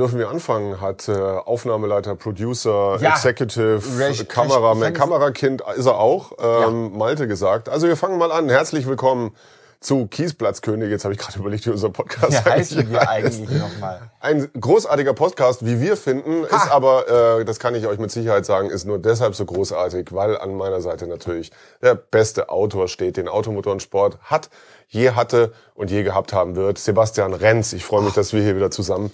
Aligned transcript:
Dürfen 0.00 0.18
wir 0.18 0.30
anfangen, 0.30 0.80
hat 0.80 1.10
äh, 1.10 1.12
Aufnahmeleiter, 1.12 2.14
Producer, 2.16 2.96
Ja. 3.02 3.10
Executive, 3.10 3.82
Recht- 3.98 4.30
Kamera, 4.30 4.72
Recht- 4.72 4.94
Kamerakind 4.94 5.62
ist 5.76 5.84
er 5.84 5.98
auch, 6.00 6.32
ähm, 6.42 6.96
Malte 6.96 7.28
gesagt. 7.28 7.68
Also 7.68 7.86
wir 7.86 7.98
fangen 7.98 8.16
mal 8.16 8.32
an. 8.32 8.48
Herzlich 8.48 8.86
willkommen 8.86 9.36
zu 9.78 10.06
Kiesplatzkönig. 10.06 10.88
Jetzt 10.88 11.04
habe 11.04 11.12
ich 11.12 11.20
gerade 11.20 11.38
überlegt, 11.38 11.66
wie 11.66 11.70
unser 11.70 11.90
Podcast 11.90 12.32
Wie 12.32 12.50
heißen 12.50 12.78
eigentlich 12.78 12.90
wir 12.90 13.00
heißt. 13.00 13.40
eigentlich 13.42 13.58
nochmal? 13.60 14.00
Ein 14.20 14.48
großartiger 14.58 15.12
Podcast, 15.12 15.66
wie 15.66 15.82
wir 15.82 15.98
finden, 15.98 16.44
ist 16.44 16.70
aber, 16.72 17.38
äh, 17.40 17.44
das 17.44 17.58
kann 17.58 17.74
ich 17.74 17.86
euch 17.86 17.98
mit 17.98 18.10
Sicherheit 18.10 18.46
sagen, 18.46 18.70
ist 18.70 18.86
nur 18.86 18.98
deshalb 18.98 19.34
so 19.34 19.44
großartig, 19.44 20.14
weil 20.14 20.38
an 20.38 20.54
meiner 20.56 20.80
Seite 20.80 21.08
natürlich 21.08 21.52
der 21.82 21.94
beste 21.94 22.48
Autor 22.48 22.88
steht, 22.88 23.18
den 23.18 23.28
Automotorensport 23.28 24.16
hat, 24.22 24.48
je 24.88 25.10
hatte 25.10 25.52
und 25.74 25.90
je 25.90 26.04
gehabt 26.04 26.32
haben 26.32 26.56
wird. 26.56 26.78
Sebastian 26.78 27.34
Renz. 27.34 27.74
Ich 27.74 27.84
freue 27.84 28.00
mich, 28.00 28.14
dass 28.14 28.32
wir 28.32 28.40
hier 28.42 28.56
wieder 28.56 28.70
zusammen 28.70 29.10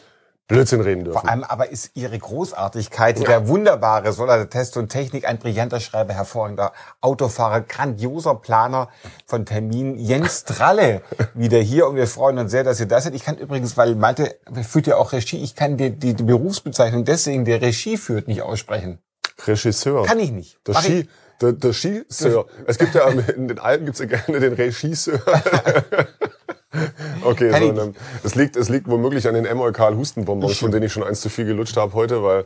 Blödsinn 0.48 0.80
reden 0.80 1.05
dürfen. 1.05 1.20
Vor 1.20 1.28
allem 1.28 1.42
aber 1.42 1.70
ist 1.70 1.91
ihre 1.95 2.16
Großartigkeit, 2.16 3.27
der 3.27 3.48
wunderbare 3.48 4.12
Solar 4.12 4.48
Test 4.48 4.77
und 4.77 4.91
Technik, 4.91 5.27
ein 5.28 5.38
brillanter 5.38 5.80
Schreiber, 5.80 6.14
hervorragender 6.14 6.73
Autofahrer, 7.00 7.62
grandioser 7.62 8.37
Planer 8.37 8.88
von 9.27 9.45
Terminen, 9.45 9.98
Jens 9.98 10.45
Tralle 10.45 11.02
wieder 11.34 11.59
hier 11.59 11.88
und 11.88 11.96
wir 11.96 12.06
freuen 12.06 12.38
uns 12.38 12.52
sehr, 12.52 12.62
dass 12.62 12.78
ihr 12.78 12.87
da 12.87 13.01
seid. 13.01 13.14
Ich 13.14 13.24
kann 13.24 13.37
übrigens, 13.38 13.77
weil 13.77 13.96
Malte 13.96 14.38
führt 14.62 14.87
ja 14.87 14.96
auch 14.98 15.12
Regie, 15.12 15.42
ich 15.42 15.56
kann 15.56 15.77
die, 15.77 15.90
die, 15.90 16.14
die 16.14 16.23
Berufsbezeichnung 16.23 17.04
deswegen, 17.04 17.45
der 17.45 17.60
Regie 17.60 17.96
führt, 17.96 18.28
nicht 18.28 18.42
aussprechen. 18.42 19.01
Regisseur. 19.46 20.04
Kann 20.06 20.21
ich 20.21 20.30
nicht. 20.30 20.59
Ich- 20.68 20.78
Ski, 20.78 21.09
der, 21.40 21.52
der 21.52 21.73
Skiseur. 21.73 22.46
Es 22.66 22.78
gibt 22.78 22.95
ja 22.95 23.09
in 23.09 23.49
den 23.49 23.59
Alpen 23.59 23.84
gibt's 23.87 24.01
ja 24.01 24.06
gerne 24.06 24.40
den 24.40 24.52
Regisseur. 24.54 25.21
Okay, 27.23 27.51
so, 27.74 27.93
es 28.23 28.35
liegt, 28.35 28.57
es 28.57 28.69
liegt 28.69 28.88
womöglich 28.88 29.27
an 29.29 29.35
den 29.35 29.46
Emolkal 29.46 29.96
Hustenbonbons, 29.96 30.59
von 30.59 30.71
denen 30.71 30.87
ich 30.87 30.93
schon 30.93 31.02
eins 31.02 31.21
zu 31.21 31.29
viel 31.29 31.45
gelutscht 31.45 31.77
habe 31.77 31.93
heute, 31.95 32.23
weil 32.23 32.45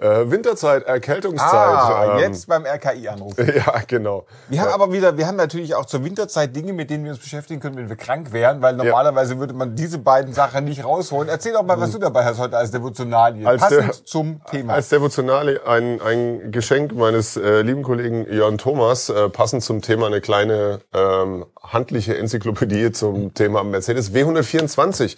äh, 0.00 0.30
Winterzeit, 0.30 0.84
Erkältungszeit. 0.84 1.52
Ah, 1.52 2.12
ähm, 2.14 2.18
jetzt 2.20 2.46
beim 2.48 2.64
RKI 2.64 3.08
anrufen. 3.08 3.52
Ja, 3.54 3.74
genau. 3.86 4.24
Wir 4.48 4.60
haben 4.62 4.70
aber 4.72 4.92
wieder, 4.92 5.16
wir 5.18 5.26
haben 5.26 5.36
natürlich 5.36 5.74
auch 5.74 5.84
zur 5.86 6.04
Winterzeit 6.04 6.54
Dinge, 6.56 6.72
mit 6.72 6.88
denen 6.90 7.04
wir 7.04 7.10
uns 7.12 7.20
beschäftigen 7.20 7.60
können, 7.60 7.76
wenn 7.76 7.88
wir 7.88 7.96
krank 7.96 8.32
wären, 8.32 8.62
weil 8.62 8.74
normalerweise 8.74 9.38
würde 9.38 9.52
man 9.54 9.74
diese 9.76 9.98
beiden 9.98 10.32
Sachen 10.32 10.64
nicht 10.64 10.84
rausholen. 10.84 11.28
Erzähl 11.28 11.52
doch 11.52 11.62
mal, 11.62 11.78
was 11.80 11.90
du 11.90 11.98
dabei 11.98 12.24
hast 12.24 12.38
heute 12.38 12.56
als 12.56 12.70
Devotionalie. 12.70 13.46
Als 13.46 13.60
Passend 13.60 13.82
der- 13.82 14.04
zum 14.04 14.40
Thema. 14.50 14.74
Als 14.74 14.88
Devotionale 14.88 15.60
ein, 15.66 16.00
ein 16.00 16.50
Geschenk 16.52 16.94
meines 16.94 17.36
äh, 17.36 17.60
lieben 17.62 17.82
Kollegen 17.82 18.26
Jörn 18.32 18.56
Thomas, 18.58 19.08
äh, 19.10 19.28
passend 19.28 19.62
zum 19.62 19.82
Thema 19.82 20.06
eine 20.06 20.20
kleine 20.20 20.80
ähm, 20.94 21.44
handliche 21.62 22.16
Enzyklopädie 22.16 22.92
zum 22.92 23.34
Thema 23.34 23.62
Mercedes 23.64 24.12
W124, 24.12 25.16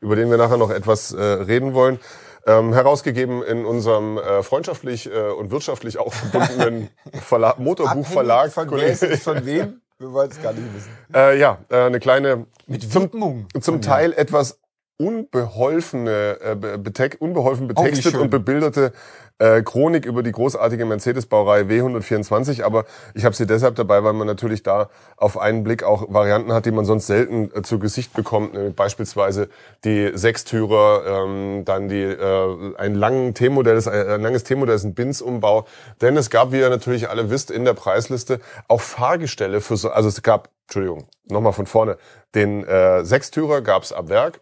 über 0.00 0.16
den 0.16 0.30
wir 0.30 0.36
nachher 0.38 0.56
noch 0.56 0.70
etwas 0.70 1.12
äh, 1.12 1.22
reden 1.22 1.74
wollen. 1.74 1.98
Ähm, 2.46 2.74
herausgegeben 2.74 3.42
in 3.42 3.64
unserem 3.64 4.18
äh, 4.18 4.42
freundschaftlich 4.42 5.10
äh, 5.10 5.30
und 5.30 5.50
wirtschaftlich 5.50 5.98
auch 5.98 6.12
verbundenen 6.12 6.90
Verlag, 7.22 7.58
Motorbuchverlag. 7.58 8.52
Von 8.52 8.68
von 8.68 9.46
wem? 9.46 9.80
Wir 9.98 10.12
wollen 10.12 10.30
es 10.30 10.42
gar 10.42 10.52
nicht 10.52 10.74
wissen. 10.74 10.90
Äh, 11.14 11.38
ja, 11.38 11.58
äh, 11.70 11.76
eine 11.82 12.00
kleine, 12.00 12.46
Mit 12.66 12.94
Widmung. 12.94 13.46
zum 13.60 13.80
Teil 13.80 14.12
etwas 14.12 14.58
unbeholfene, 14.98 16.38
äh, 16.40 16.54
be- 16.54 16.78
beteck, 16.78 17.16
unbeholfen 17.20 17.66
betextet 17.68 18.12
schön. 18.12 18.20
und 18.20 18.30
bebilderte 18.30 18.92
äh, 19.38 19.62
Chronik 19.62 20.06
über 20.06 20.22
die 20.22 20.30
großartige 20.30 20.84
Mercedes-Baureihe 20.84 21.64
W124. 21.64 22.62
Aber 22.62 22.84
ich 23.14 23.24
habe 23.24 23.34
sie 23.34 23.46
deshalb 23.46 23.74
dabei, 23.74 24.04
weil 24.04 24.12
man 24.12 24.26
natürlich 24.28 24.62
da 24.62 24.90
auf 25.16 25.36
einen 25.38 25.64
Blick 25.64 25.82
auch 25.82 26.12
Varianten 26.12 26.52
hat, 26.52 26.66
die 26.66 26.70
man 26.70 26.84
sonst 26.84 27.08
selten 27.08 27.50
äh, 27.54 27.62
zu 27.62 27.80
Gesicht 27.80 28.12
bekommt. 28.12 28.54
Nämlich 28.54 28.76
beispielsweise 28.76 29.48
die 29.84 30.12
Sechstürer, 30.14 31.24
ähm, 31.24 31.64
dann 31.64 31.88
die 31.88 32.02
äh, 32.02 32.74
ein 32.76 32.94
langen 32.94 33.34
T-Modell, 33.34 33.76
ist 33.76 33.88
ein, 33.88 34.22
langes 34.22 34.44
T-Modell 34.44 34.76
ist 34.76 34.84
ein 34.84 34.94
Bins-Umbau. 34.94 35.66
Denn 36.00 36.16
es 36.16 36.30
gab, 36.30 36.52
wie 36.52 36.60
ihr 36.60 36.70
natürlich 36.70 37.08
alle 37.10 37.30
wisst, 37.30 37.50
in 37.50 37.64
der 37.64 37.74
Preisliste 37.74 38.38
auch 38.68 38.80
Fahrgestelle 38.80 39.60
für 39.60 39.76
so, 39.76 39.90
also 39.90 40.08
es 40.08 40.22
gab, 40.22 40.50
Entschuldigung, 40.66 41.08
nochmal 41.26 41.52
von 41.52 41.66
vorne, 41.66 41.98
den 42.36 42.62
äh, 42.64 43.04
Sechstürer 43.04 43.62
gab 43.62 43.82
es 43.82 43.92
ab 43.92 44.08
Werk. 44.08 44.40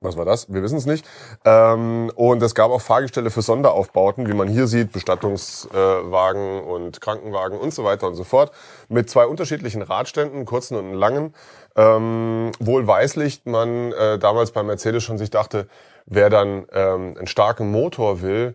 Was 0.00 0.16
war 0.16 0.24
das? 0.24 0.52
Wir 0.52 0.62
wissen 0.62 0.78
es 0.78 0.86
nicht. 0.86 1.04
Ähm, 1.44 2.12
und 2.14 2.40
es 2.40 2.54
gab 2.54 2.70
auch 2.70 2.80
Fahrgestelle 2.80 3.30
für 3.30 3.42
Sonderaufbauten, 3.42 4.28
wie 4.28 4.32
man 4.32 4.46
hier 4.46 4.68
sieht, 4.68 4.92
Bestattungswagen 4.92 6.62
und 6.62 7.00
Krankenwagen 7.00 7.58
und 7.58 7.74
so 7.74 7.82
weiter 7.82 8.06
und 8.06 8.14
so 8.14 8.22
fort, 8.22 8.52
mit 8.88 9.10
zwei 9.10 9.26
unterschiedlichen 9.26 9.82
Radständen, 9.82 10.44
kurzen 10.44 10.76
und 10.76 10.94
langen. 10.94 11.34
Ähm, 11.74 12.52
wohlweislich 12.60 13.42
man 13.44 13.90
äh, 13.90 14.20
damals 14.20 14.52
bei 14.52 14.62
Mercedes 14.62 15.02
schon 15.02 15.18
sich 15.18 15.30
dachte, 15.30 15.66
wer 16.06 16.30
dann 16.30 16.66
ähm, 16.72 17.16
einen 17.18 17.26
starken 17.26 17.72
Motor 17.72 18.22
will, 18.22 18.54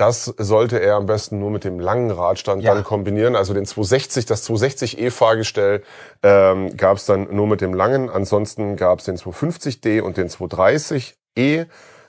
das 0.00 0.24
sollte 0.38 0.80
er 0.80 0.96
am 0.96 1.06
besten 1.06 1.38
nur 1.38 1.50
mit 1.50 1.64
dem 1.64 1.78
langen 1.78 2.10
Radstand 2.10 2.62
Ja. 2.62 2.74
dann 2.74 2.84
kombinieren. 2.84 3.36
Also 3.36 3.52
den 3.54 3.66
260, 3.66 4.24
das 4.26 4.48
260e 4.48 5.10
Fahrgestell 5.10 5.82
ähm, 6.22 6.76
gab 6.76 6.96
es 6.96 7.06
dann 7.06 7.28
nur 7.34 7.46
mit 7.46 7.60
dem 7.60 7.74
langen. 7.74 8.08
Ansonsten 8.08 8.76
gab 8.76 9.00
es 9.00 9.04
den 9.04 9.16
250D 9.18 10.00
und 10.00 10.16
den 10.16 10.28
230e 10.28 11.66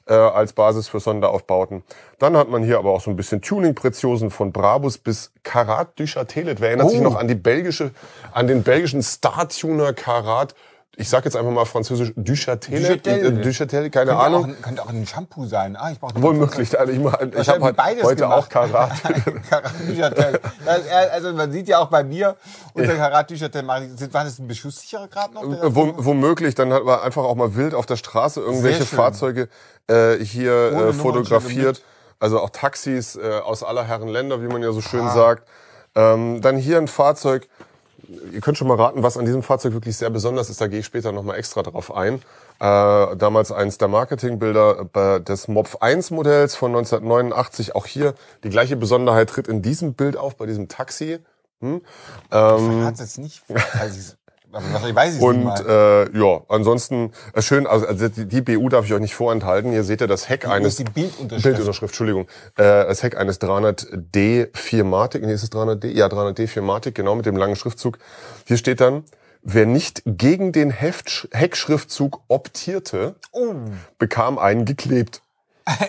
äh, 0.08 0.14
als 0.14 0.54
Basis 0.54 0.88
für 0.88 1.00
Sonderaufbauten. 1.00 1.84
Dann 2.20 2.36
hat 2.38 2.50
man 2.50 2.64
hier 2.64 2.78
aber 2.80 2.92
auch 2.92 3.02
so 3.02 3.10
ein 3.10 3.16
bisschen 3.16 3.42
Tuning-Preziosen 3.42 4.32
von 4.32 4.52
Brabus 4.52 4.98
bis 4.98 5.32
Karat 5.44 6.00
Duchatelet. 6.00 6.60
Wer 6.62 6.70
erinnert 6.70 6.90
sich 6.90 7.00
Oh. 7.00 7.04
noch 7.04 7.16
an 7.16 7.28
die 7.28 7.36
belgische, 7.36 7.92
an 8.32 8.48
den 8.48 8.64
belgischen 8.64 9.02
Star-Tuner 9.04 9.94
Karat? 9.94 10.56
Ich 10.98 11.10
sag 11.10 11.24
jetzt 11.24 11.38
einfach 11.38 11.52
mal 11.52 11.64
französisch 11.66 12.12
Duchatelet. 12.18 13.06
Duchatelet. 13.46 13.86
Äh, 13.86 13.90
keine 13.90 13.90
Könnte 14.12 14.16
Ahnung. 14.18 14.56
Auch, 14.60 14.62
könnte 14.62 14.82
auch 14.84 14.90
ein 14.90 15.08
Shampoo 15.08 15.46
sein. 15.46 15.78
Ah, 15.78 15.90
ich 15.92 16.00
brauche 16.00 16.22
Wohl 16.22 16.34
möglich. 16.34 16.78
Also 16.78 16.92
ich 16.92 17.00
ich 17.00 17.50
habe 17.50 17.64
halt 17.64 18.04
heute 18.04 18.16
gemacht. 18.24 18.38
auch 18.38 18.50
Karat. 18.50 18.92
Karat-Duchatel. 19.50 20.40
Also 21.14 21.32
man 21.34 21.52
sieht 21.52 21.70
ja 21.70 21.80
auch 21.80 21.88
bei 21.88 22.04
mir, 22.04 22.36
mache 22.76 23.86
ich- 23.86 23.98
sind- 23.98 24.14
war 24.14 24.26
das 24.26 24.38
ein 24.38 24.48
beschusssicherer 24.48 25.08
Grad 25.08 25.34
noch? 25.34 25.44
Äh, 25.44 25.74
Wo, 25.76 25.94
womöglich, 25.98 26.56
dann 26.56 26.74
hat 26.74 26.84
man 26.84 27.00
einfach 27.00 27.24
auch 27.24 27.36
mal 27.36 27.56
wild 27.56 27.74
auf 27.74 27.86
der 27.86 27.96
Straße 27.96 28.42
irgendwelche. 28.42 28.86
Fahrzeuge 28.86 29.48
äh, 29.88 30.18
hier 30.18 30.74
äh, 30.74 30.94
fotografiert. 30.94 31.82
Also 32.20 32.40
auch 32.40 32.50
Taxis 32.50 33.16
äh, 33.16 33.40
aus 33.40 33.64
aller 33.64 33.86
Herren 33.86 34.10
Länder, 34.10 34.42
wie 34.42 34.48
man 34.48 34.62
ja 34.62 34.72
so 34.74 34.82
schön 34.82 35.10
sagt. 35.10 35.48
Ähm, 35.96 36.42
dann 36.42 36.58
hier 36.58 36.78
ein 36.78 36.88
Fahrzeug. 36.90 37.48
Ihr 38.32 38.42
könnt 38.42 38.58
schon 38.58 38.68
mal 38.68 38.76
raten, 38.76 39.04
was 39.04 39.18
an 39.18 39.26
diesem 39.26 39.44
Fahrzeug 39.44 39.74
wirklich 39.74 39.98
sehr 39.98 40.10
besonders 40.10 40.50
ist. 40.50 40.62
Da 40.62 40.68
gehe 40.68 40.80
ich 40.80 40.86
später 40.86 41.12
nochmal 41.12 41.38
extra 41.38 41.64
drauf 41.64 41.94
ein. 41.96 42.16
Äh, 42.60 43.16
damals 43.16 43.52
eins 43.52 43.78
der 43.78 43.88
Marketingbilder 43.88 44.90
äh, 44.94 45.22
des 45.22 45.48
Mopf 45.48 45.78
1 45.78 46.12
Modells 46.12 46.56
von 46.56 46.72
1989. 46.72 47.76
Auch 47.76 47.86
hier 47.86 48.14
die 48.44 48.50
gleiche 48.50 48.76
Besonderheit 48.76 49.30
tritt 49.30 49.48
in 49.48 49.62
diesem 49.62 49.94
Bild 49.94 50.18
auf, 50.18 50.36
bei 50.36 50.46
diesem 50.46 50.68
Taxi. 50.68 51.20
Hm? 51.62 51.82
Ähm, 52.32 52.86
Hat 52.86 53.00
es 53.00 53.18
nicht, 53.18 53.44
weiß 53.50 54.18
wahrscheinlich 54.52 54.96
weiß 54.96 55.16
ich 55.16 55.20
nicht 55.22 55.24
und 55.28 55.44
mal. 55.44 56.10
äh, 56.14 56.18
ja, 56.18 56.42
ansonsten 56.50 57.12
äh, 57.34 57.42
schön, 57.42 57.66
also, 57.68 57.88
also 57.88 58.08
die, 58.10 58.26
die 58.28 58.42
BU 58.42 58.70
darf 58.70 58.86
ich 58.86 58.94
euch 58.94 59.00
nicht 59.00 59.16
vorenthalten. 59.16 59.72
Hier 59.72 59.84
seht 59.84 60.02
ihr 60.02 60.08
das 60.08 60.30
Heck 60.30 60.46
Wo 60.46 60.52
eines 60.52 60.76
die 60.78 60.84
Bildunterschrift? 60.84 61.44
Bildunterschrift, 61.44 61.92
Entschuldigung. 61.94 62.28
Äh, 62.58 62.64
das 62.86 63.04
Heck 63.04 63.18
eines 63.18 63.40
300D 63.42 64.52
4matic, 64.54 65.20
nee, 65.26 65.34
ist 65.34 65.44
es 65.44 65.52
300D? 65.52 65.88
Ja, 65.88 66.08
300D 66.08 66.48
4matic, 66.48 66.92
genau, 66.94 67.16
mit 67.16 67.26
dem 67.26 67.36
langen 67.38 67.56
Schriftzug. 67.56 67.98
Hier 68.46 68.58
steht 68.58 68.82
dann, 68.82 69.04
wer 69.42 69.66
nicht 69.66 70.04
gegen 70.06 70.52
den 70.52 70.70
Heft, 70.72 71.28
Heckschriftzug 71.32 72.22
optierte, 72.28 73.16
Oh. 73.32 73.54
bekam 73.98 74.38
einen 74.38 74.66
geklebt. 74.66 75.22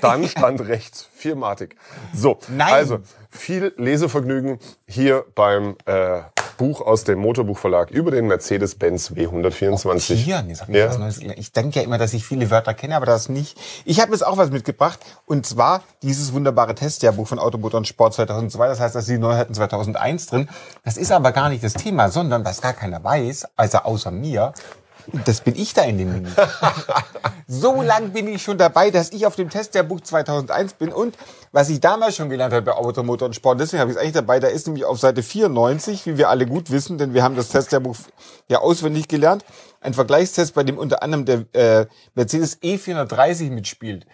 Dann 0.03 0.29
stand 0.29 0.61
rechts 0.69 1.09
Firmatik. 1.15 1.77
So, 2.15 2.39
Nein. 2.49 2.73
also 2.73 2.99
viel 3.31 3.73
Lesevergnügen 3.79 4.59
hier 4.87 5.25
beim 5.35 5.77
äh, 5.87 6.21
Buch 6.63 6.81
aus 6.81 7.03
dem 7.03 7.19
Motorbuchverlag 7.19 7.91
über 7.91 8.13
den 8.13 8.29
Mercedes-Benz 8.29 9.11
W124. 9.11 10.13
Optieren, 10.13 10.49
jetzt 10.49 10.61
hab 10.61 10.69
ich 10.69 10.77
Ja. 10.77 10.89
was 10.91 10.99
Neues. 10.99 11.19
Ich 11.19 11.51
denke 11.51 11.81
ja 11.81 11.85
immer, 11.85 11.99
dass 11.99 12.15
ich 12.15 12.25
viele 12.25 12.53
Wörter 12.53 12.73
kenne, 12.73 12.95
aber 12.95 13.05
das 13.07 13.29
nicht. 13.29 13.59
Ich 13.85 14.01
habe 14.01 14.13
jetzt 14.13 14.25
auch 14.25 14.37
was 14.37 14.53
mitgebracht 14.53 15.01
und 15.27 15.45
zwar 15.45 15.83
dieses 16.03 16.33
wunderbare 16.33 16.77
Testjahrbuch 16.77 17.27
von 17.27 17.41
Automotor 17.41 17.79
und 17.79 17.89
Sport 17.89 18.15
2002. 18.15 18.69
Das 18.69 18.79
heißt, 18.79 18.95
da 18.95 19.01
sind 19.01 19.17
die 19.17 19.21
Neuheiten 19.21 19.55
2001 19.55 20.27
drin. 20.29 20.49
Das 20.85 20.97
ist 20.97 21.11
aber 21.11 21.33
gar 21.33 21.49
nicht 21.49 21.65
das 21.65 21.73
Thema, 21.75 22.11
sondern 22.11 22.45
was 22.45 22.61
gar 22.61 22.75
keiner 22.75 23.03
weiß, 23.03 23.49
also 23.57 23.79
außer 23.79 24.13
mir, 24.13 24.53
das 25.25 25.41
bin 25.41 25.55
ich 25.57 25.75
da 25.75 25.83
in 25.83 25.99
dem 25.99 26.13
Mini. 26.13 26.29
so 27.47 27.83
lang 27.83 28.11
bin 28.11 28.29
ich 28.29 28.43
schon 28.43 28.59
dabei, 28.59 28.91
dass 28.91 29.11
ich 29.11 29.27
auf 29.27 29.37
dem 29.37 29.51
Testjahrbuch 29.51 30.01
2001 30.01 30.75
bin 30.75 30.93
und 30.93 31.17
was 31.53 31.69
ich 31.69 31.81
damals 31.81 32.17
schon 32.17 32.31
gelernt 32.31 32.55
habe 32.55 32.63
bei 32.63 32.73
Automotor 32.73 33.27
und 33.27 33.35
Sport, 33.35 33.61
deswegen 33.61 33.81
habe 33.81 33.91
ich 33.91 33.97
es 33.97 34.01
eigentlich 34.01 34.15
dabei, 34.15 34.41
da 34.41 34.49
ist 34.49 34.67
nämlich 34.67 34.85
auf 34.85 34.99
Seite 34.99 35.23
94, 35.23 36.07
wie 36.07 36.19
wir 36.19 36.31
alle 36.31 36.47
gut 36.47 36.71
wissen, 36.71 36.99
denn 36.99 37.15
wir 37.15 37.23
haben 37.23 37.37
das 37.37 37.49
Testjahrbuch 37.49 37.97
ja 38.49 38.61
auswendig 38.61 39.09
gelernt, 39.09 39.45
ein 39.81 39.95
Vergleichstest, 39.95 40.55
bei 40.55 40.63
dem 40.63 40.79
unter 40.79 41.03
anderem 41.03 41.25
der 41.25 41.45
äh, 41.53 41.87
Mercedes 42.15 42.61
E430 42.63 43.51
mitspielt. 43.51 44.07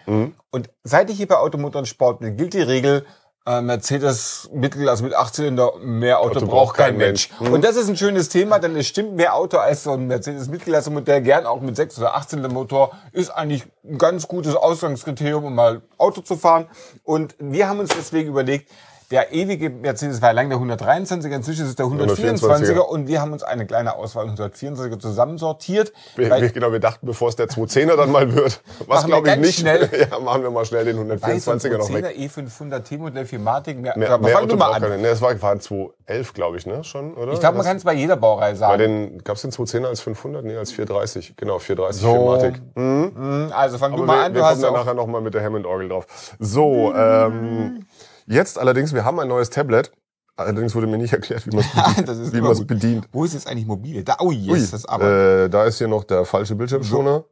Und 0.51 0.69
seit 0.83 1.09
ich 1.09 1.17
hier 1.17 1.27
bei 1.27 1.37
Automotor 1.37 1.79
und 1.79 1.85
Sport 1.85 2.19
bin, 2.19 2.35
gilt 2.37 2.53
die 2.53 2.61
Regel, 2.61 3.05
Mercedes 3.45 4.47
Mittel, 4.53 4.87
also 4.87 5.03
mit 5.03 5.15
8 5.15 5.33
Zylinder, 5.33 5.71
mehr 5.81 6.19
Auto, 6.19 6.37
Auto 6.37 6.45
braucht 6.45 6.77
kein 6.77 6.97
Mensch. 6.97 7.29
Mensch. 7.29 7.41
Mhm. 7.41 7.55
Und 7.55 7.63
das 7.63 7.77
ist 7.77 7.89
ein 7.89 7.97
schönes 7.97 8.29
Thema, 8.29 8.59
denn 8.59 8.75
es 8.75 8.87
stimmt, 8.87 9.15
mehr 9.15 9.33
Auto 9.33 9.57
als 9.57 9.83
so 9.83 9.93
ein 9.93 10.05
Mercedes 10.05 10.49
Mittelklasse-Modell, 10.49 11.21
gern 11.21 11.47
auch 11.47 11.59
mit 11.59 11.75
6 11.75 11.97
oder 11.97 12.15
8 12.15 12.29
Zylinder 12.29 12.49
Motor, 12.49 12.91
ist 13.11 13.31
eigentlich 13.31 13.63
ein 13.83 13.97
ganz 13.97 14.27
gutes 14.27 14.55
Ausgangskriterium, 14.55 15.45
um 15.45 15.55
mal 15.55 15.81
Auto 15.97 16.21
zu 16.21 16.35
fahren. 16.35 16.67
Und 17.03 17.35
wir 17.39 17.67
haben 17.67 17.79
uns 17.79 17.89
deswegen 17.89 18.29
überlegt, 18.29 18.69
der 19.11 19.33
ewige 19.33 19.69
Mercedes 19.71 20.21
war 20.21 20.33
lang 20.33 20.49
der 20.49 20.59
123er, 20.59 21.31
inzwischen 21.35 21.63
ist 21.63 21.69
es 21.69 21.75
der 21.75 21.85
124er 21.87 22.39
124er. 22.75 22.79
und 22.79 23.07
wir 23.07 23.21
haben 23.21 23.33
uns 23.33 23.41
eine 23.43 23.65
kleine 23.65 23.95
Auswahl 23.95 24.27
124er 24.29 24.99
zusammensortiert. 24.99 25.91
Wir, 26.15 26.29
weil- 26.29 26.41
wir, 26.43 26.49
genau, 26.49 26.71
wir 26.71 26.79
dachten, 26.79 27.05
bevor 27.07 27.29
es 27.29 27.35
der 27.35 27.47
210er 27.47 27.95
dann 27.95 28.11
mal 28.11 28.33
wird, 28.35 28.61
was 28.87 28.87
Machen 29.03 29.11
wir 29.11 29.21
glaube 29.23 29.29
ich 29.41 29.47
nicht. 29.47 29.59
schnell. 29.59 29.89
Ja, 30.11 30.19
machen 30.19 30.43
wir 30.43 30.51
mal 30.51 30.63
schnell 30.65 30.85
den 30.85 30.97
Weiß 31.21 31.47
und 31.47 31.61
124er 31.61 31.77
noch 31.77 31.93
weg. 31.93 32.05
10er 32.05 32.29
E500 32.29 32.79
T-Modell 32.83 33.25
Firmatik. 33.25 33.79
Mehr, 33.79 33.97
Mehr, 33.97 34.11
aber 34.11 34.23
mehr 34.27 34.37
fang 34.37 34.47
du 34.47 34.55
mal 34.55 34.73
an. 34.73 34.81
keine. 34.81 34.97
Ne, 34.99 35.07
es 35.07 35.21
war, 35.21 35.39
war 35.41 35.51
ein 35.53 35.59
211, 35.59 36.33
glaube 36.33 36.57
ich, 36.57 36.65
ne? 36.65 36.83
Schon, 36.83 37.13
oder? 37.15 37.33
Ich 37.33 37.39
glaube, 37.39 37.57
man 37.57 37.65
kann 37.65 37.77
es 37.77 37.83
bei 37.83 37.93
jeder 37.93 38.15
Baureihe 38.15 38.51
Bei 38.53 38.57
sagen. 38.57 38.77
den, 38.79 39.23
gab's 39.23 39.41
den 39.41 39.51
210er 39.51 39.87
als 39.87 40.01
500? 40.01 40.45
Nee, 40.45 40.55
als 40.55 40.71
430. 40.71 41.33
Genau, 41.35 41.57
430 41.59 42.01
So. 42.01 42.11
Firmatik. 42.13 42.61
Hm, 42.75 43.51
Also 43.55 43.77
fang 43.79 43.91
du 43.91 43.97
Aber 43.97 44.05
mal 44.05 44.17
wir, 44.19 44.23
an. 44.25 44.33
wir 44.35 44.41
Du 44.41 44.45
hast 44.45 44.51
kommen 44.61 44.63
dann 44.63 44.73
nachher 44.85 44.93
nochmal 44.93 45.21
mit 45.21 45.33
der 45.33 45.43
Hammond-Orgel 45.43 45.89
drauf. 45.89 46.05
So, 46.39 46.93
ähm, 46.95 47.85
jetzt 48.29 48.57
allerdings, 48.57 48.93
wir 48.93 49.03
haben 49.05 49.19
ein 49.19 49.27
neues 49.27 49.49
Tablet. 49.49 49.91
Allerdings 50.37 50.73
wurde 50.73 50.87
mir 50.87 50.97
nicht 50.97 51.11
erklärt, 51.19 51.45
wie 51.45 51.51
man 51.51 51.65
es 51.65 51.95
bedient. 52.65 52.67
bedient. 52.67 53.09
Wo 53.11 53.25
ist 53.25 53.33
jetzt 53.33 53.47
eigentlich 53.47 53.65
mobile? 53.65 54.03
Da, 54.03 54.17
oh 54.19 54.31
yes, 54.31 54.49
Ui, 54.51 54.67
das 54.71 54.85
aber. 54.85 55.43
äh, 55.45 55.49
da 55.49 55.65
ist 55.65 55.79
hier 55.79 55.89
noch 55.89 56.05
der 56.05 56.23
falsche 56.23 56.55
Bildschirmschoner. 56.55 57.25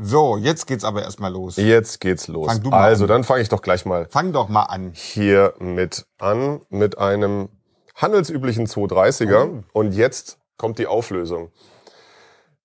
So, 0.00 0.36
jetzt 0.36 0.66
geht's 0.66 0.84
aber 0.84 1.02
erstmal 1.02 1.32
los. 1.32 1.56
Jetzt 1.56 2.00
geht's 2.00 2.28
los. 2.28 2.46
Fang 2.46 2.62
du 2.62 2.70
mal 2.70 2.80
also, 2.82 3.04
an. 3.04 3.08
dann 3.08 3.24
fange 3.24 3.42
ich 3.42 3.48
doch 3.48 3.62
gleich 3.62 3.84
mal 3.84 4.06
Fang 4.10 4.32
doch 4.32 4.48
mal 4.48 4.62
an. 4.64 4.92
hier 4.94 5.54
mit 5.58 6.06
an, 6.18 6.60
mit 6.68 6.98
einem 6.98 7.48
handelsüblichen 7.96 8.66
230er. 8.66 9.48
Oh. 9.50 9.62
Und 9.72 9.92
jetzt 9.92 10.38
kommt 10.56 10.78
die 10.78 10.86
Auflösung. 10.86 11.50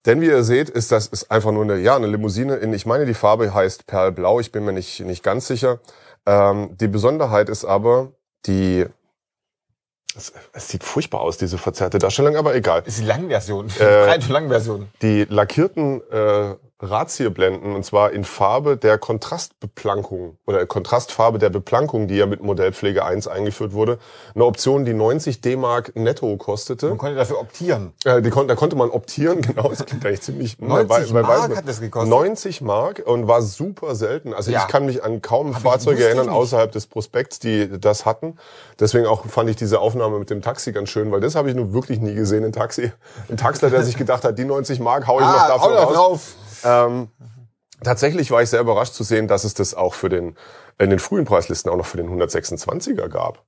Denn 0.06 0.22
wie 0.22 0.26
ihr 0.28 0.44
seht, 0.44 0.70
ist 0.70 0.92
das 0.92 1.08
ist 1.08 1.32
einfach 1.32 1.52
nur 1.52 1.64
eine, 1.64 1.78
ja, 1.80 1.96
eine 1.96 2.08
Limousine. 2.08 2.56
In, 2.58 2.74
ich 2.74 2.86
meine, 2.86 3.06
die 3.06 3.14
Farbe 3.14 3.54
heißt 3.54 3.88
Perlblau. 3.88 4.40
Ich 4.40 4.52
bin 4.52 4.66
mir 4.66 4.74
nicht, 4.74 5.00
nicht 5.00 5.24
ganz 5.24 5.48
sicher. 5.48 5.80
Ähm, 6.26 6.78
die 6.78 6.88
Besonderheit 6.88 7.50
ist 7.50 7.66
aber 7.66 8.12
die, 8.46 8.86
es, 10.16 10.34
es 10.54 10.68
sieht 10.70 10.84
furchtbar 10.84 11.22
aus, 11.22 11.38
diese 11.38 11.58
verzerrte 11.58 12.00
Darstellung, 12.00 12.36
aber 12.36 12.56
egal. 12.56 12.82
Das 12.82 12.94
ist 12.96 13.02
die 13.02 13.08
Langversion. 13.08 13.68
Die 13.68 13.82
Äh, 13.84 14.06
Breit- 14.06 14.24
und 14.24 14.30
Langversion. 14.30 14.90
Die 15.02 15.26
lackierten 15.26 16.02
äh, 16.12 16.56
Razierblenden, 16.82 17.76
und 17.76 17.86
zwar 17.86 18.12
in 18.12 18.24
Farbe 18.26 18.76
der 18.76 18.98
Kontrastbeplankung 18.98 20.38
oder 20.46 20.66
Kontrastfarbe 20.66 21.40
der 21.40 21.50
Beplankung, 21.50 22.08
die 22.08 22.16
ja 22.18 22.26
mit 22.26 22.44
Modellpflege 22.44 23.06
1 23.06 23.28
eingeführt 23.28 23.74
wurde. 23.74 24.00
Eine 24.36 24.44
Option, 24.46 24.84
die 24.84 24.94
90 24.94 25.40
D-Mark 25.42 25.96
netto 25.96 26.36
kostete. 26.38 26.90
Man 26.90 26.98
konnte 26.98 27.16
dafür 27.16 27.40
optieren. 27.40 27.94
Äh, 28.04 28.22
die 28.22 28.30
kon 28.30 28.48
da 28.48 28.56
konnte 28.56 28.76
man 28.76 28.90
optieren, 28.90 29.42
genau, 29.42 29.70
das 29.70 29.86
klingt 29.86 30.06
eigentlich 30.06 30.22
ziemlich... 30.22 30.60
90 30.60 31.14
Wer 31.14 31.22
Mark 31.24 31.52
weiß- 31.52 31.56
hat 31.56 31.68
das 31.68 31.80
gekostet? 31.80 32.10
90 32.10 32.62
Mark 32.62 33.02
und 33.06 33.28
war 33.28 33.42
super 33.42 33.96
selten. 33.96 34.34
Also 34.34 34.52
Ja. 34.52 34.62
ich 34.64 34.68
kann 34.68 34.86
mich 34.86 35.04
an 35.04 35.22
kaum 35.22 35.52
ich- 35.52 35.58
Fahrzeuge 35.60 36.04
erinnern 36.06 36.28
außerhalb 36.30 36.72
des 36.72 36.88
Prospekts, 36.88 37.40
die 37.40 37.80
das 37.80 38.06
hatten. 38.06 38.36
Deswegen 38.80 39.06
auch 39.06 39.26
fand 39.26 39.50
ich 39.50 39.56
diese 39.56 39.80
Aufnahme 39.80 40.20
mit 40.20 40.30
dem 40.30 40.42
Taxi 40.42 40.72
ganz 40.74 40.90
schön, 40.90 41.12
weil 41.12 41.22
das 41.22 41.36
habe 41.36 41.50
ich 41.50 41.56
nun 41.56 41.74
wirklich 41.74 42.00
nie 42.02 42.14
gesehen, 42.14 42.44
ein 42.44 42.52
Taxi. 42.52 42.92
Ein 43.30 43.38
Taxler, 43.38 43.70
der 43.70 43.84
sich 43.84 43.96
gedacht 43.98 44.26
hat, 44.26 44.38
die 44.38 44.46
90 44.46 44.80
Mark 44.80 45.08
hau 45.08 45.20
ich 45.20 45.26
noch 45.26 45.34
Ah, 45.34 45.48
dafür 45.48 45.70
hau 45.70 45.76
da 45.76 45.84
raus. 45.84 45.94
drauf. 45.96 46.36
Ähm, 46.64 47.10
tatsächlich 47.84 48.32
war 48.32 48.42
ich 48.42 48.50
sehr 48.50 48.60
überrascht 48.62 48.94
zu 48.94 49.04
sehen, 49.04 49.28
dass 49.28 49.44
es 49.44 49.54
das 49.54 49.74
auch 49.74 49.94
für 49.94 50.10
den, 50.10 50.36
in 50.78 50.90
den 50.90 51.00
frühen 51.00 51.26
Preislisten 51.26 51.72
auch 51.72 51.78
noch 51.78 51.86
für 51.86 51.98
den 51.98 52.10
126er 52.10 53.08
gab. 53.10 53.44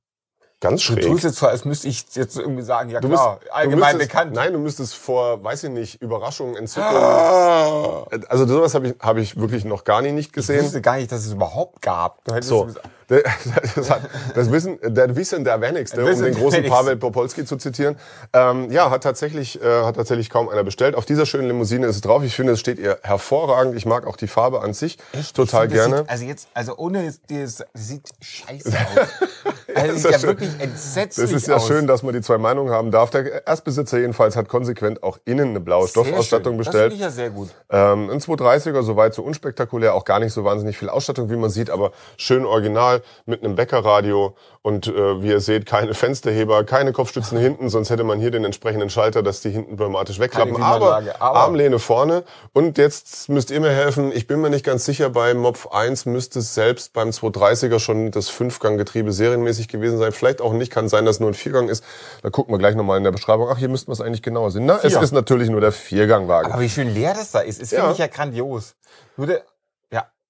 Ganz 0.62 0.82
Du 0.82 0.94
schräg. 0.94 1.06
tust 1.06 1.26
jetzt 1.26 1.36
so, 1.38 1.48
als 1.48 1.66
müsste 1.66 1.90
ich 1.90 2.06
jetzt 2.16 2.38
irgendwie 2.38 2.62
sagen, 2.64 2.90
ja 2.90 3.02
Du 3.02 3.10
klar, 3.10 3.40
müsst- 3.42 3.52
allgemein 3.52 3.78
du 3.92 3.98
müsstest, 3.98 4.12
bekannt. 4.12 4.34
Nein, 4.34 4.54
du 4.54 4.60
müsstest 4.60 4.96
vor, 4.96 5.44
weiß 5.44 5.66
ich 5.66 5.70
nicht, 5.70 6.02
Überraschung, 6.02 6.56
Entzückung. 6.56 6.96
Ah. 6.96 8.06
Also 8.30 8.48
sowas 8.48 8.74
habe 8.74 8.88
ich, 8.90 8.96
hab 9.00 9.18
ich 9.18 9.38
wirklich 9.38 9.66
noch 9.66 9.84
gar 9.84 10.02
nie 10.02 10.14
nicht 10.14 10.28
Ich 10.28 10.34
gesehen. 10.34 10.64
wusste 10.64 10.82
gar 10.82 10.96
nicht, 10.96 11.12
dass 11.12 11.26
es 11.26 11.34
überhaupt 11.34 11.82
gab. 11.82 12.24
Du 12.24 12.34
hättest 12.34 12.50
So, 12.50 12.66
gesagt- 12.66 12.88
das, 13.76 13.90
hat, 13.90 14.02
das 14.34 14.52
Wissen, 14.52 14.80
der 14.84 15.16
Wissen 15.16 15.44
der 15.44 15.62
Wenigste, 15.62 16.02
um 16.02 16.08
Wissen 16.08 16.26
den 16.26 16.34
großen. 16.36 16.64
Pavel 16.66 16.96
Popolski 16.98 17.46
zu 17.46 17.58
zitieren. 17.58 17.96
Ähm, 18.34 18.72
ja, 18.72 18.90
hat 18.90 19.04
tatsächlich, 19.04 19.62
äh, 19.62 19.84
hat 19.84 19.96
tatsächlich 19.96 20.30
kaum 20.30 20.50
einer 20.50 20.64
bestellt. 20.64 20.96
Auf 20.96 21.06
dieser 21.06 21.26
schönen 21.26 21.48
Limousine 21.48 21.86
ist 21.88 21.96
es 21.98 22.02
drauf. 22.02 22.24
Ich 22.24 22.36
finde, 22.36 22.54
es 22.54 22.60
steht 22.60 22.80
ihr 22.80 22.98
hervorragend. 23.04 23.76
Ich 23.76 23.86
mag 23.86 24.08
auch 24.08 24.16
die 24.18 24.28
Farbe 24.28 24.62
an 24.62 24.74
sich 24.74 24.98
total 25.34 25.68
Ich 25.68 25.74
finde, 25.74 25.76
gerne. 25.76 25.98
Sieht, 25.98 26.10
also 26.10 26.26
jetzt, 26.26 26.48
also 26.54 26.78
ohne 26.78 27.06
es- 27.06 27.20
das, 27.30 27.66
sieht 27.74 28.08
scheiße 28.22 28.70
aus. 28.70 29.08
Also 29.76 29.88
das 29.88 29.96
ist 29.98 30.02
sieht 30.04 30.12
ja 30.12 30.20
schön. 30.20 30.28
wirklich 30.30 30.50
entsetzlich 30.60 31.30
Das 31.32 31.36
ist 31.42 31.48
ja 31.48 31.56
aus. 31.58 31.68
schön, 31.68 31.86
dass 31.86 32.02
man 32.02 32.14
die 32.14 32.22
zwei 32.22 32.38
Meinungen 32.38 32.72
haben 32.72 32.92
darf. 32.92 33.10
Der 33.10 33.46
Erstbesitzer 33.46 33.98
jedenfalls 33.98 34.38
hat 34.38 34.48
konsequent 34.48 35.04
auch 35.04 35.18
innen 35.26 35.50
eine 35.50 35.60
blaue 35.60 35.82
Sehr 35.88 35.90
Stoffausstattung 35.90 36.54
schön. 36.54 36.58
bestellt. 36.60 36.76
Das 36.94 36.94
finde 36.94 36.96
ich 36.96 37.02
ja 37.02 37.10
sehr 37.10 37.30
gut. 37.30 37.50
Ähm, 37.70 38.10
ein 38.10 38.20
230er, 38.22 38.84
soweit 38.84 39.14
so 39.14 39.22
unspektakulär, 39.24 39.94
auch 39.94 40.06
gar 40.06 40.20
nicht 40.20 40.32
so 40.32 40.46
wahnsinnig 40.46 40.78
viel 40.78 40.88
Ausstattung, 40.88 41.30
wie 41.30 41.36
man 41.36 41.50
sieht, 41.50 41.70
aber 41.70 41.92
schön 42.16 42.46
original 42.46 42.95
mit 43.26 43.44
einem 43.44 43.56
Bäckerradio 43.56 44.36
und 44.62 44.88
äh, 44.88 45.22
wie 45.22 45.28
ihr 45.30 45.40
seht, 45.40 45.66
keine 45.66 45.94
Fensterheber, 45.94 46.64
keine 46.64 46.92
Kopfstützen 46.94 47.38
hinten, 47.38 47.70
sonst 47.70 47.90
hätte 47.90 48.04
man 48.04 48.20
hier 48.20 48.32
den 48.32 48.44
entsprechenden 48.46 48.90
Schalter, 48.90 49.22
dass 49.24 49.42
die 49.42 49.50
hinten 49.52 49.78
pneumatisch 49.78 50.20
wegklappen. 50.20 50.62
Aber, 50.62 50.98
aber- 51.20 51.22
Armlehne 51.40 51.80
vorne 51.80 52.24
und 52.54 52.78
jetzt 52.78 53.30
müsst 53.30 53.52
ihr 53.52 53.60
mir 53.60 53.70
helfen, 53.72 54.12
ich 54.12 54.28
bin 54.28 54.42
mir 54.42 54.50
nicht 54.50 54.66
ganz 54.66 54.86
sicher, 54.86 55.10
bei 55.10 55.34
Mopf 55.34 55.68
1 55.68 56.06
müsste 56.08 56.40
es 56.40 56.54
selbst 56.56 56.94
beim 56.94 57.10
230er 57.10 57.80
schon 57.80 58.12
das 58.12 58.30
Fünfganggetriebe 58.30 59.12
serienmäßig 59.12 59.68
gewesen 59.68 59.98
sein, 60.00 60.12
vielleicht 60.12 60.42
auch 60.42 60.54
nicht, 60.54 60.72
kann 60.72 60.90
sein, 60.90 61.06
dass 61.06 61.18
es 61.18 61.20
nur 61.20 61.30
ein 61.30 61.34
Viergang 61.36 61.70
ist, 61.70 61.84
da 62.24 62.30
gucken 62.30 62.54
wir 62.54 62.58
gleich 62.60 62.76
nochmal 62.76 62.98
in 62.98 63.04
der 63.04 63.12
Beschreibung, 63.12 63.48
ach, 63.52 63.58
hier 63.58 63.70
müssten 63.70 63.90
wir 63.90 63.94
es 63.94 64.02
eigentlich 64.02 64.24
genauer 64.24 64.52
sehen. 64.52 64.66
Na, 64.66 64.80
es 64.82 64.94
Vier. 64.94 65.02
ist 65.02 65.12
natürlich 65.12 65.50
nur 65.50 65.62
der 65.62 65.72
Viergangwagen. 65.72 66.52
Aber 66.52 66.62
wie 66.62 66.70
schön 66.70 66.94
leer 66.94 67.14
das 67.14 67.32
da 67.32 67.40
ist, 67.42 67.62
ist 67.62 67.72
Ja. 67.72 67.80
finde 67.82 67.94
ich 67.94 68.00
ja 68.00 68.08
grandios. 68.08 68.76
Nur 69.18 69.28
der, 69.28 69.42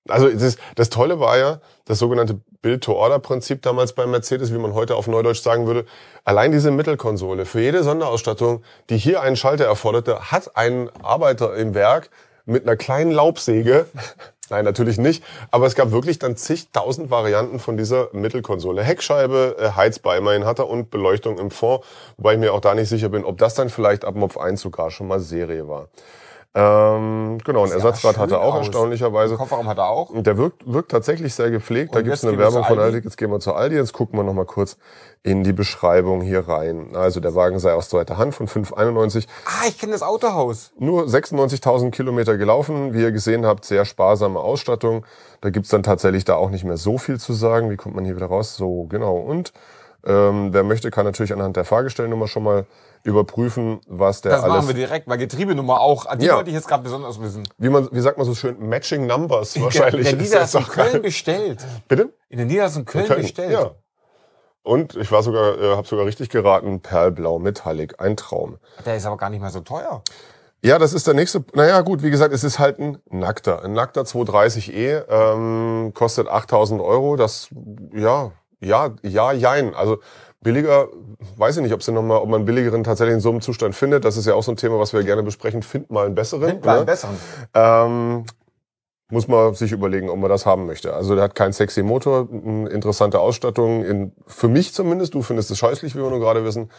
Also 0.07 0.29
das, 0.29 0.57
das 0.75 0.89
Tolle 0.89 1.19
war 1.19 1.37
ja 1.37 1.61
das 1.85 1.99
sogenannte 1.99 2.39
Build-to-Order-Prinzip 2.61 3.61
damals 3.61 3.93
bei 3.93 4.05
Mercedes, 4.05 4.53
wie 4.53 4.57
man 4.57 4.73
heute 4.73 4.95
auf 4.95 5.07
Neudeutsch 5.07 5.41
sagen 5.41 5.65
würde. 5.67 5.85
Allein 6.23 6.51
diese 6.51 6.71
Mittelkonsole 6.71 7.45
für 7.45 7.61
jede 7.61 7.83
Sonderausstattung, 7.83 8.63
die 8.89 8.97
hier 8.97 9.21
einen 9.21 9.35
Schalter 9.35 9.65
erforderte, 9.65 10.31
hat 10.31 10.55
ein 10.55 10.89
Arbeiter 11.01 11.55
im 11.55 11.73
Werk 11.73 12.09
mit 12.45 12.63
einer 12.63 12.75
kleinen 12.75 13.11
Laubsäge, 13.11 13.87
nein 14.49 14.63
natürlich 14.63 14.99
nicht, 14.99 15.23
aber 15.49 15.65
es 15.65 15.73
gab 15.73 15.91
wirklich 15.91 16.19
dann 16.19 16.37
zigtausend 16.37 17.09
Varianten 17.09 17.59
von 17.59 17.77
dieser 17.77 18.09
Mittelkonsole. 18.13 18.83
Heckscheibe, 18.83 19.57
äh, 19.59 19.69
Heizbar 19.75 20.17
immerhin 20.17 20.45
hat 20.45 20.59
er 20.59 20.69
und 20.69 20.91
Beleuchtung 20.91 21.39
im 21.39 21.49
Fond, 21.49 21.83
wobei 22.17 22.33
ich 22.33 22.39
mir 22.39 22.53
auch 22.53 22.61
da 22.61 22.75
nicht 22.75 22.89
sicher 22.89 23.09
bin, 23.09 23.25
ob 23.25 23.39
das 23.39 23.55
dann 23.55 23.69
vielleicht 23.69 24.05
ab 24.05 24.15
Mopf 24.15 24.37
1 24.37 24.61
sogar 24.61 24.91
schon 24.91 25.07
mal 25.07 25.19
Serie 25.19 25.67
war. 25.67 25.87
Ähm, 26.57 27.37
genau, 27.43 27.65
ein 27.65 27.71
Ersatzrad 27.71 28.17
hat 28.17 28.31
er 28.31 28.39
auch 28.39 28.53
aus. 28.53 28.67
erstaunlicherweise. 28.67 29.35
Kofferraum 29.35 29.67
hat 29.67 29.77
er 29.77 29.89
auch. 29.89 30.09
Und 30.09 30.25
der 30.25 30.37
wirkt, 30.37 30.63
wirkt 30.65 30.89
tatsächlich 30.89 31.35
sehr 31.35 31.51
gepflegt. 31.51 31.93
da 31.93 31.99
Und 31.99 32.05
gibt's 32.05 32.21
jetzt 32.21 32.29
eine 32.29 32.37
Werbung 32.37 32.63
von 32.63 32.79
Aldi. 32.79 32.95
Aldi. 32.95 33.07
Jetzt 33.07 33.17
gehen 33.17 33.29
wir 33.29 33.41
zu 33.41 33.53
Aldi. 33.53 33.75
Jetzt 33.75 33.91
gucken 33.91 34.17
wir 34.17 34.23
noch 34.23 34.33
mal 34.33 34.45
kurz 34.45 34.77
in 35.21 35.43
die 35.43 35.51
Beschreibung 35.51 36.21
hier 36.21 36.47
rein. 36.47 36.95
Also 36.95 37.19
der 37.19 37.35
Wagen 37.35 37.59
sei 37.59 37.73
aus 37.73 37.89
zweiter 37.89 38.17
Hand 38.17 38.35
von 38.35 38.47
591. 38.47 39.27
Ah, 39.45 39.67
ich 39.67 39.77
kenne 39.77 39.91
das 39.91 40.01
Autohaus. 40.01 40.71
Nur 40.79 41.03
96.000 41.07 41.91
Kilometer 41.91 42.37
gelaufen. 42.37 42.93
Wie 42.93 43.01
ihr 43.01 43.11
gesehen 43.11 43.45
habt, 43.45 43.65
sehr 43.65 43.83
sparsame 43.83 44.39
Ausstattung. 44.39 45.05
Da 45.41 45.49
gibt's 45.49 45.69
dann 45.69 45.83
tatsächlich 45.83 46.23
da 46.23 46.35
auch 46.35 46.51
nicht 46.51 46.63
mehr 46.63 46.77
so 46.77 46.97
viel 46.97 47.19
zu 47.19 47.33
sagen. 47.33 47.69
Wie 47.69 47.75
kommt 47.75 47.95
man 47.95 48.05
hier 48.05 48.15
wieder 48.15 48.27
raus? 48.27 48.55
So, 48.55 48.85
genau. 48.85 49.17
Und 49.17 49.51
ähm, 50.05 50.53
wer 50.53 50.63
möchte, 50.63 50.89
kann 50.89 51.03
natürlich 51.03 51.33
anhand 51.33 51.57
der 51.57 51.65
Fahrgestellnummer 51.65 52.27
schon 52.27 52.43
mal 52.43 52.65
überprüfen, 53.05 53.79
was 53.87 54.21
der 54.21 54.31
Das 54.31 54.43
alles... 54.43 54.55
machen 54.57 54.67
wir 54.67 54.73
direkt, 54.75 55.07
weil 55.07 55.17
Getriebenummer 55.17 55.79
auch. 55.79 56.13
Die 56.17 56.25
Ja. 56.25 56.35
wollte 56.35 56.49
ich 56.49 56.55
jetzt 56.55 56.67
gerade 56.67 56.83
besonders 56.83 57.21
wissen. 57.21 57.43
wie, 57.57 57.69
man, 57.69 57.87
wie 57.91 57.99
sagt 58.01 58.17
man 58.17 58.25
so 58.25 58.33
schön? 58.35 58.57
Matching 58.67 59.05
Numbers 59.05 59.59
wahrscheinlich. 59.61 60.11
In 60.11 60.17
der 60.17 60.25
ist 60.25 60.33
das 60.33 60.53
Niederlassung 60.53 60.63
Köln 60.65 60.91
geil. 60.93 61.01
bestellt. 61.01 61.65
Bitte? 61.87 62.13
In 62.29 62.37
der 62.37 62.47
Niederlassung 62.47 62.83
Köln, 62.85 63.07
bestellt. 63.07 63.51
Ja. 63.51 63.71
Und 64.63 64.95
ich 64.95 65.11
war 65.11 65.21
sogar, 65.21 65.57
äh, 65.59 65.75
habe 65.75 65.87
sogar 65.87 66.05
richtig 66.05 66.29
geraten, 66.29 66.81
Perlblau 66.81 67.37
Metallic, 67.37 68.01
ein 68.01 68.17
Traum. 68.17 68.57
Der 68.85 68.95
ist 68.95 69.05
aber 69.05 69.17
gar 69.17 69.29
nicht 69.29 69.39
mehr 69.41 69.51
so 69.51 69.59
teuer. 69.59 70.01
Ja, 70.63 70.79
das 70.79 70.93
ist 70.93 71.05
der 71.05 71.13
nächste. 71.13 71.45
Naja, 71.53 71.81
gut, 71.81 72.01
wie 72.01 72.09
gesagt, 72.09 72.33
es 72.33 72.43
ist 72.43 72.57
halt 72.57 72.79
ein 72.79 72.97
nackter. 73.11 73.63
Ein 73.63 73.73
nackter 73.73 74.01
230e 74.01 75.03
ähm, 75.07 75.91
kostet 75.93 76.27
8000 76.27 76.81
Euro. 76.81 77.15
Das, 77.17 77.49
ja, 77.93 78.31
ja, 78.61 78.95
ja, 79.03 79.31
jein. 79.31 79.73
Also 79.73 79.99
billiger, 80.41 80.87
weiß 81.37 81.57
ich 81.57 81.63
nicht, 81.63 81.73
ob, 81.73 81.83
sie 81.83 81.91
noch 81.91 82.03
mal, 82.03 82.17
ob 82.17 82.29
man 82.29 82.39
einen 82.39 82.45
billigeren 82.45 82.83
tatsächlich 82.83 83.15
in 83.15 83.19
so 83.19 83.31
einem 83.31 83.41
Zustand 83.41 83.75
findet. 83.75 84.05
Das 84.05 84.17
ist 84.17 84.25
ja 84.25 84.35
auch 84.35 84.43
so 84.43 84.51
ein 84.51 84.57
Thema, 84.57 84.79
was 84.79 84.93
wir 84.93 85.03
gerne 85.03 85.23
besprechen. 85.23 85.63
Find 85.63 85.89
mal 85.91 86.05
einen 86.05 86.15
besseren. 86.15 86.49
Find 86.49 86.65
mal 86.65 86.71
einen 86.71 86.79
ne? 86.81 86.85
besseren. 86.85 87.17
Ähm, 87.53 88.25
muss 89.09 89.27
man 89.27 89.53
sich 89.53 89.71
überlegen, 89.71 90.09
ob 90.09 90.17
man 90.17 90.29
das 90.29 90.45
haben 90.45 90.65
möchte. 90.65 90.93
Also 90.93 91.15
der 91.15 91.25
hat 91.25 91.35
keinen 91.35 91.53
sexy 91.53 91.83
Motor, 91.83 92.27
eine 92.31 92.69
interessante 92.69 93.19
Ausstattung, 93.19 93.83
in, 93.83 94.11
für 94.25 94.47
mich 94.47 94.73
zumindest, 94.73 95.13
du 95.13 95.21
findest 95.21 95.51
es 95.51 95.59
scheußlich, 95.59 95.95
wie 95.95 95.99
wir 95.99 96.09
nur 96.09 96.19
gerade 96.19 96.43
wissen. 96.43 96.71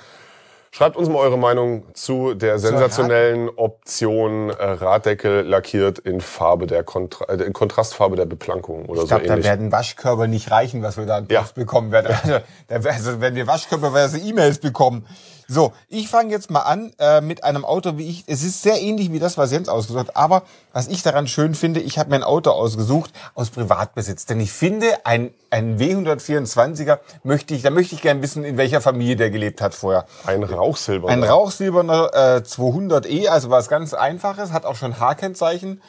Schreibt 0.77 0.99
uns 0.99 1.09
mal 1.09 1.21
eure 1.21 1.39
Meinung 1.39 1.85
zu 1.95 2.35
der 2.35 2.59
sensationellen 2.59 3.49
Option 3.49 4.51
äh, 4.51 4.63
Raddeckel 4.63 5.41
lackiert 5.41 5.99
in 5.99 6.21
Farbe 6.21 6.67
der 6.67 6.85
Kontra 6.85 7.25
äh, 7.33 7.43
in 7.45 7.55
Kontrastfarbe 7.55 8.15
der 8.15 8.27
Beplankung 8.27 8.85
oder 8.85 8.97
Ich 8.97 9.01
so 9.01 9.07
glaube, 9.07 9.27
da 9.27 9.33
ähnlich. 9.33 9.47
werden 9.47 9.73
Waschkörper 9.73 10.27
nicht 10.27 10.51
reichen, 10.51 10.83
was 10.83 10.99
wir 10.99 11.07
da 11.07 11.23
Ja. 11.31 11.47
Bekommen 11.55 11.93
werden. 11.93 12.15
Also, 12.23 12.41
da 12.69 12.91
also, 12.91 13.21
wenn 13.23 13.35
wir 13.37 13.47
Waschkörperweise 13.47 14.19
E-Mails 14.19 14.59
bekommen. 14.59 15.07
So, 15.49 15.73
ich 15.89 16.09
fange 16.09 16.33
jetzt 16.33 16.51
mal 16.51 16.63
an 16.63 16.93
äh, 16.99 17.21
mit 17.21 17.45
einem 17.45 17.65
Auto, 17.65 17.99
wie 17.99 18.09
ich. 18.09 18.25
Es 18.27 18.43
ist 18.43 18.63
sehr 18.63 18.81
ähnlich 18.83 19.13
wie 19.13 19.21
das, 19.21 19.39
was 19.39 19.53
Jens 19.53 19.69
ausgesucht 19.69 20.09
hat. 20.09 20.17
Aber 20.17 20.43
was 20.73 20.89
ich 20.89 21.03
daran 21.03 21.29
schön 21.29 21.55
finde, 21.55 21.81
ich 21.81 21.99
habe 21.99 22.11
mir 22.11 22.17
ein 22.17 22.25
Auto 22.25 22.51
ausgesucht 22.51 23.13
aus 23.35 23.51
Privatbesitz. 23.51 24.27
Denn 24.27 24.41
ich 24.41 24.51
finde, 24.51 24.87
ein, 25.05 25.31
ein 25.51 25.79
W124er 25.79 26.99
möchte 27.23 27.55
ich, 27.55 27.63
da 27.63 27.71
möchte 27.71 27.95
ich 27.95 28.03
gerne 28.03 28.23
wissen, 28.23 28.45
in 28.45 28.57
welcher 28.57 28.81
Familie 28.81 29.15
der 29.15 29.31
gelebt 29.31 29.61
hat 29.61 29.75
vorher. 29.75 30.07
Ein 30.25 30.43
Rauchsilber. 30.43 31.09
Ein 31.09 31.23
rauchsilberner 31.23 32.11
äh, 32.13 32.43
200e, 32.45 33.29
also 33.29 33.49
was 33.49 33.69
ganz 33.69 33.95
Einfaches, 33.95 34.53
hat 34.53 34.65
auch 34.65 34.77
schon 34.77 34.99
H-Kennzeichen, 34.99 35.81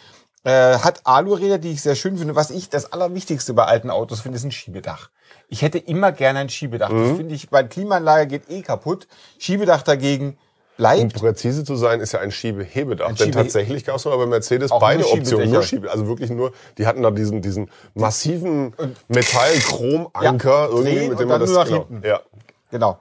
äh, 0.44 0.78
hat 0.78 1.02
Aluräder, 1.06 1.58
die 1.58 1.72
ich 1.72 1.82
sehr 1.82 1.96
schön 1.96 2.18
finde. 2.18 2.36
Was 2.36 2.50
ich 2.50 2.70
das 2.70 2.94
Allerwichtigste 2.94 3.54
bei 3.54 3.66
alten 3.66 3.90
Autos 3.90 4.22
finde, 4.22 4.38
ist 4.38 4.44
ein 4.44 4.52
Schiebedach. 4.52 5.10
Ich 5.50 5.62
hätte 5.62 5.78
immer 5.78 6.12
gerne 6.12 6.40
ein 6.40 6.50
Schiebedach. 6.50 6.90
Mhm. 6.90 7.08
Das 7.08 7.18
finde 7.18 7.36
ich, 7.36 7.50
bei 7.50 7.64
Klimaanlage 7.64 8.28
geht 8.28 8.50
eh 8.50 8.62
kaputt. 8.62 9.08
Schiebedach 9.40 9.82
dagegen 9.84 10.38
um 10.78 10.84
bleibt. 10.84 11.14
präzise 11.16 11.64
zu 11.64 11.76
sein, 11.76 12.00
ist 12.02 12.12
ja 12.12 12.20
ein 12.20 12.32
Schiebehebedach. 12.32 13.08
Ein 13.08 13.16
Denn 13.16 13.26
Schiebe- 13.28 13.38
tatsächlich 13.38 13.84
gab 13.84 13.96
es 13.96 14.06
mal 14.06 14.16
bei 14.18 14.28
Mercedes 14.28 14.72
Auch 14.72 14.80
beide 14.80 15.08
Optionen. 15.10 15.50
Nur. 15.52 15.64
Schiebe, 15.64 15.90
also 15.90 16.08
wirklich 16.08 16.30
nur, 16.30 16.52
die 16.78 16.86
hatten 16.86 17.02
da 17.02 17.10
diesen, 17.10 17.42
diesen 17.42 17.72
massiven 17.96 18.74
Metall-Chrom-Anker 19.08 20.50
Ja, 20.50 20.68
irgendwie, 20.70 21.10
mit 21.10 21.20
dem 21.20 21.28
man 21.30 21.40
das 21.40 21.50
genau. 21.50 21.88
Ja. 22.04 22.22
Genau. 22.70 23.00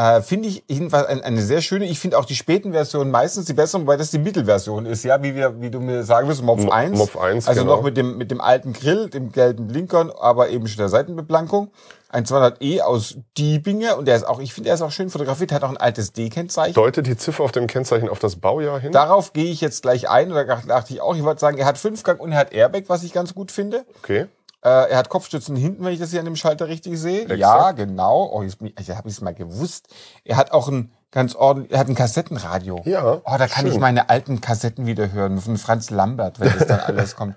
Äh, 0.00 0.22
finde 0.22 0.48
ich 0.48 0.64
jedenfalls 0.66 1.08
ein, 1.08 1.20
eine 1.22 1.42
sehr 1.42 1.60
schöne. 1.60 1.84
Ich 1.84 1.98
finde 2.00 2.16
auch 2.16 2.24
die 2.24 2.34
späten 2.34 2.72
Versionen 2.72 3.10
meistens 3.10 3.44
die 3.44 3.52
besseren, 3.52 3.82
wobei 3.82 3.98
das 3.98 4.10
die 4.10 4.18
Mittelversion 4.18 4.86
ist, 4.86 5.04
ja, 5.04 5.22
wie 5.22 5.34
wir, 5.34 5.60
wie 5.60 5.68
du 5.70 5.78
mir 5.78 6.04
sagen 6.04 6.26
wirst, 6.26 6.42
Mopf 6.42 6.64
Mo- 6.64 6.70
1. 6.70 6.96
Mopf 6.96 7.18
1, 7.18 7.46
Also 7.46 7.60
genau. 7.60 7.76
noch 7.76 7.82
mit 7.82 7.98
dem, 7.98 8.16
mit 8.16 8.30
dem 8.30 8.40
alten 8.40 8.72
Grill, 8.72 9.10
dem 9.10 9.30
gelben 9.30 9.66
Blinkern, 9.66 10.10
aber 10.18 10.48
eben 10.48 10.68
schon 10.68 10.78
der 10.78 10.88
Seitenbeplankung. 10.88 11.70
Ein 12.08 12.24
200e 12.24 12.80
aus 12.80 13.18
Diebinger 13.36 13.98
und 13.98 14.06
der 14.08 14.16
ist 14.16 14.26
auch, 14.26 14.40
ich 14.40 14.54
finde, 14.54 14.68
der 14.68 14.74
ist 14.74 14.82
auch 14.82 14.90
schön 14.90 15.10
fotografiert, 15.10 15.52
hat 15.52 15.62
auch 15.64 15.68
ein 15.68 15.76
altes 15.76 16.12
D-Kennzeichen. 16.12 16.72
Deutet 16.74 17.06
die 17.06 17.16
Ziffer 17.18 17.44
auf 17.44 17.52
dem 17.52 17.66
Kennzeichen 17.66 18.08
auf 18.08 18.18
das 18.18 18.36
Baujahr 18.36 18.80
hin? 18.80 18.92
Darauf 18.92 19.34
gehe 19.34 19.52
ich 19.52 19.60
jetzt 19.60 19.82
gleich 19.82 20.08
ein, 20.08 20.32
oder 20.32 20.44
dachte 20.44 20.94
ich 20.94 21.02
auch, 21.02 21.14
ich 21.14 21.22
wollte 21.24 21.40
sagen, 21.40 21.58
er 21.58 21.66
hat 21.66 21.76
Fünfgang 21.76 22.18
und 22.18 22.32
er 22.32 22.38
hat 22.38 22.52
Airbag, 22.54 22.84
was 22.88 23.02
ich 23.02 23.12
ganz 23.12 23.34
gut 23.34 23.52
finde. 23.52 23.84
Okay. 24.02 24.26
Äh, 24.62 24.90
er 24.90 24.98
hat 24.98 25.08
Kopfstützen 25.08 25.56
hinten, 25.56 25.84
wenn 25.84 25.92
ich 25.92 25.98
das 25.98 26.10
hier 26.10 26.18
an 26.20 26.26
dem 26.26 26.36
Schalter 26.36 26.68
richtig 26.68 26.98
sehe. 26.98 27.22
Exakt. 27.22 27.38
Ja, 27.38 27.72
genau. 27.72 28.30
Oh, 28.32 28.42
jetzt, 28.42 28.58
ich 28.78 28.90
habe 28.90 29.08
es 29.08 29.20
mal 29.20 29.34
gewusst. 29.34 29.88
Er 30.24 30.36
hat 30.36 30.52
auch 30.52 30.68
ein 30.68 30.92
ganz 31.12 31.34
ordentlich, 31.34 31.72
er 31.72 31.78
hat 31.80 31.88
ein 31.88 31.94
Kassettenradio. 31.94 32.82
Ja, 32.84 33.04
Oh, 33.24 33.36
da 33.38 33.46
kann 33.46 33.64
schön. 33.64 33.72
ich 33.72 33.78
meine 33.78 34.10
alten 34.10 34.40
Kassetten 34.40 34.86
wieder 34.86 35.12
hören 35.12 35.40
von 35.40 35.56
Franz 35.56 35.90
Lambert, 35.90 36.40
wenn 36.40 36.52
das 36.52 36.66
dann 36.66 36.80
alles 36.86 37.16
kommt. 37.16 37.36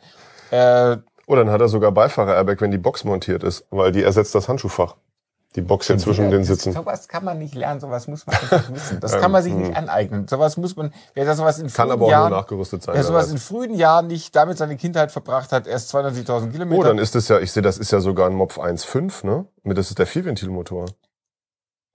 Äh, 0.52 0.98
Oh, 1.26 1.36
dann 1.38 1.50
hat 1.50 1.62
er 1.62 1.70
sogar 1.70 1.94
Beifahrer-Airbag, 1.94 2.60
wenn 2.60 2.72
die 2.72 2.78
Box 2.78 3.06
montiert 3.06 3.44
ist, 3.44 3.66
weil 3.70 3.94
die 3.94 4.04
ersetzt 4.04 4.36
das 4.36 4.50
Handschuhfach. 4.50 4.98
Die 5.56 5.62
Box 5.62 5.86
hier 5.86 6.00
zwischen 6.00 6.32
den 6.32 6.44
Sitzen. 6.44 6.74
Sowas 6.74 7.08
kann 7.08 7.24
man 7.24 7.38
nicht 7.38 7.54
lernen, 7.54 7.80
sowas 7.80 8.08
muss 8.08 8.26
man 8.26 8.36
einfach 8.36 8.70
wissen. 8.74 9.00
Das 9.00 9.12
kann 9.20 9.32
man 9.32 9.44
sich 9.44 9.54
nicht 9.54 9.76
aneignen. 9.76 10.28
Sowas 10.28 10.58
muss 10.58 10.76
man, 10.76 10.92
wer 11.14 11.26
das 11.26 11.38
sowas 11.38 11.60
in 11.60 11.68
Kann 11.68 11.74
frühen 11.74 11.92
aber 11.92 12.06
auch 12.06 12.10
Jahren, 12.10 12.30
nur 12.32 12.40
nachgerüstet 12.40 12.82
sein. 12.82 12.96
wer 12.96 13.04
sowas 13.04 13.32
in 13.32 13.38
frühen 13.38 13.76
Jahren 13.76 14.08
nicht 14.08 14.36
damit 14.36 14.58
seine 14.58 14.78
Kindheit 14.78 15.12
verbracht 15.12 15.52
hat, 15.52 15.68
erst 15.68 15.94
270.000 15.94 16.52
Kilometer. 16.52 16.80
Oh, 16.80 16.84
dann 16.84 16.98
ist 16.98 17.16
es 17.16 17.28
ja, 17.28 17.40
ich 17.40 17.52
sehe, 17.52 17.62
das 17.62 17.78
ist 17.78 17.92
ja 17.92 18.00
sogar 18.00 18.28
ein 18.28 18.36
Mopf 18.36 18.58
1.5, 18.58 19.26
ne? 19.26 19.46
Das 19.64 19.90
ist 19.90 20.00
der 20.00 20.08
Vierventilmotor. 20.08 20.86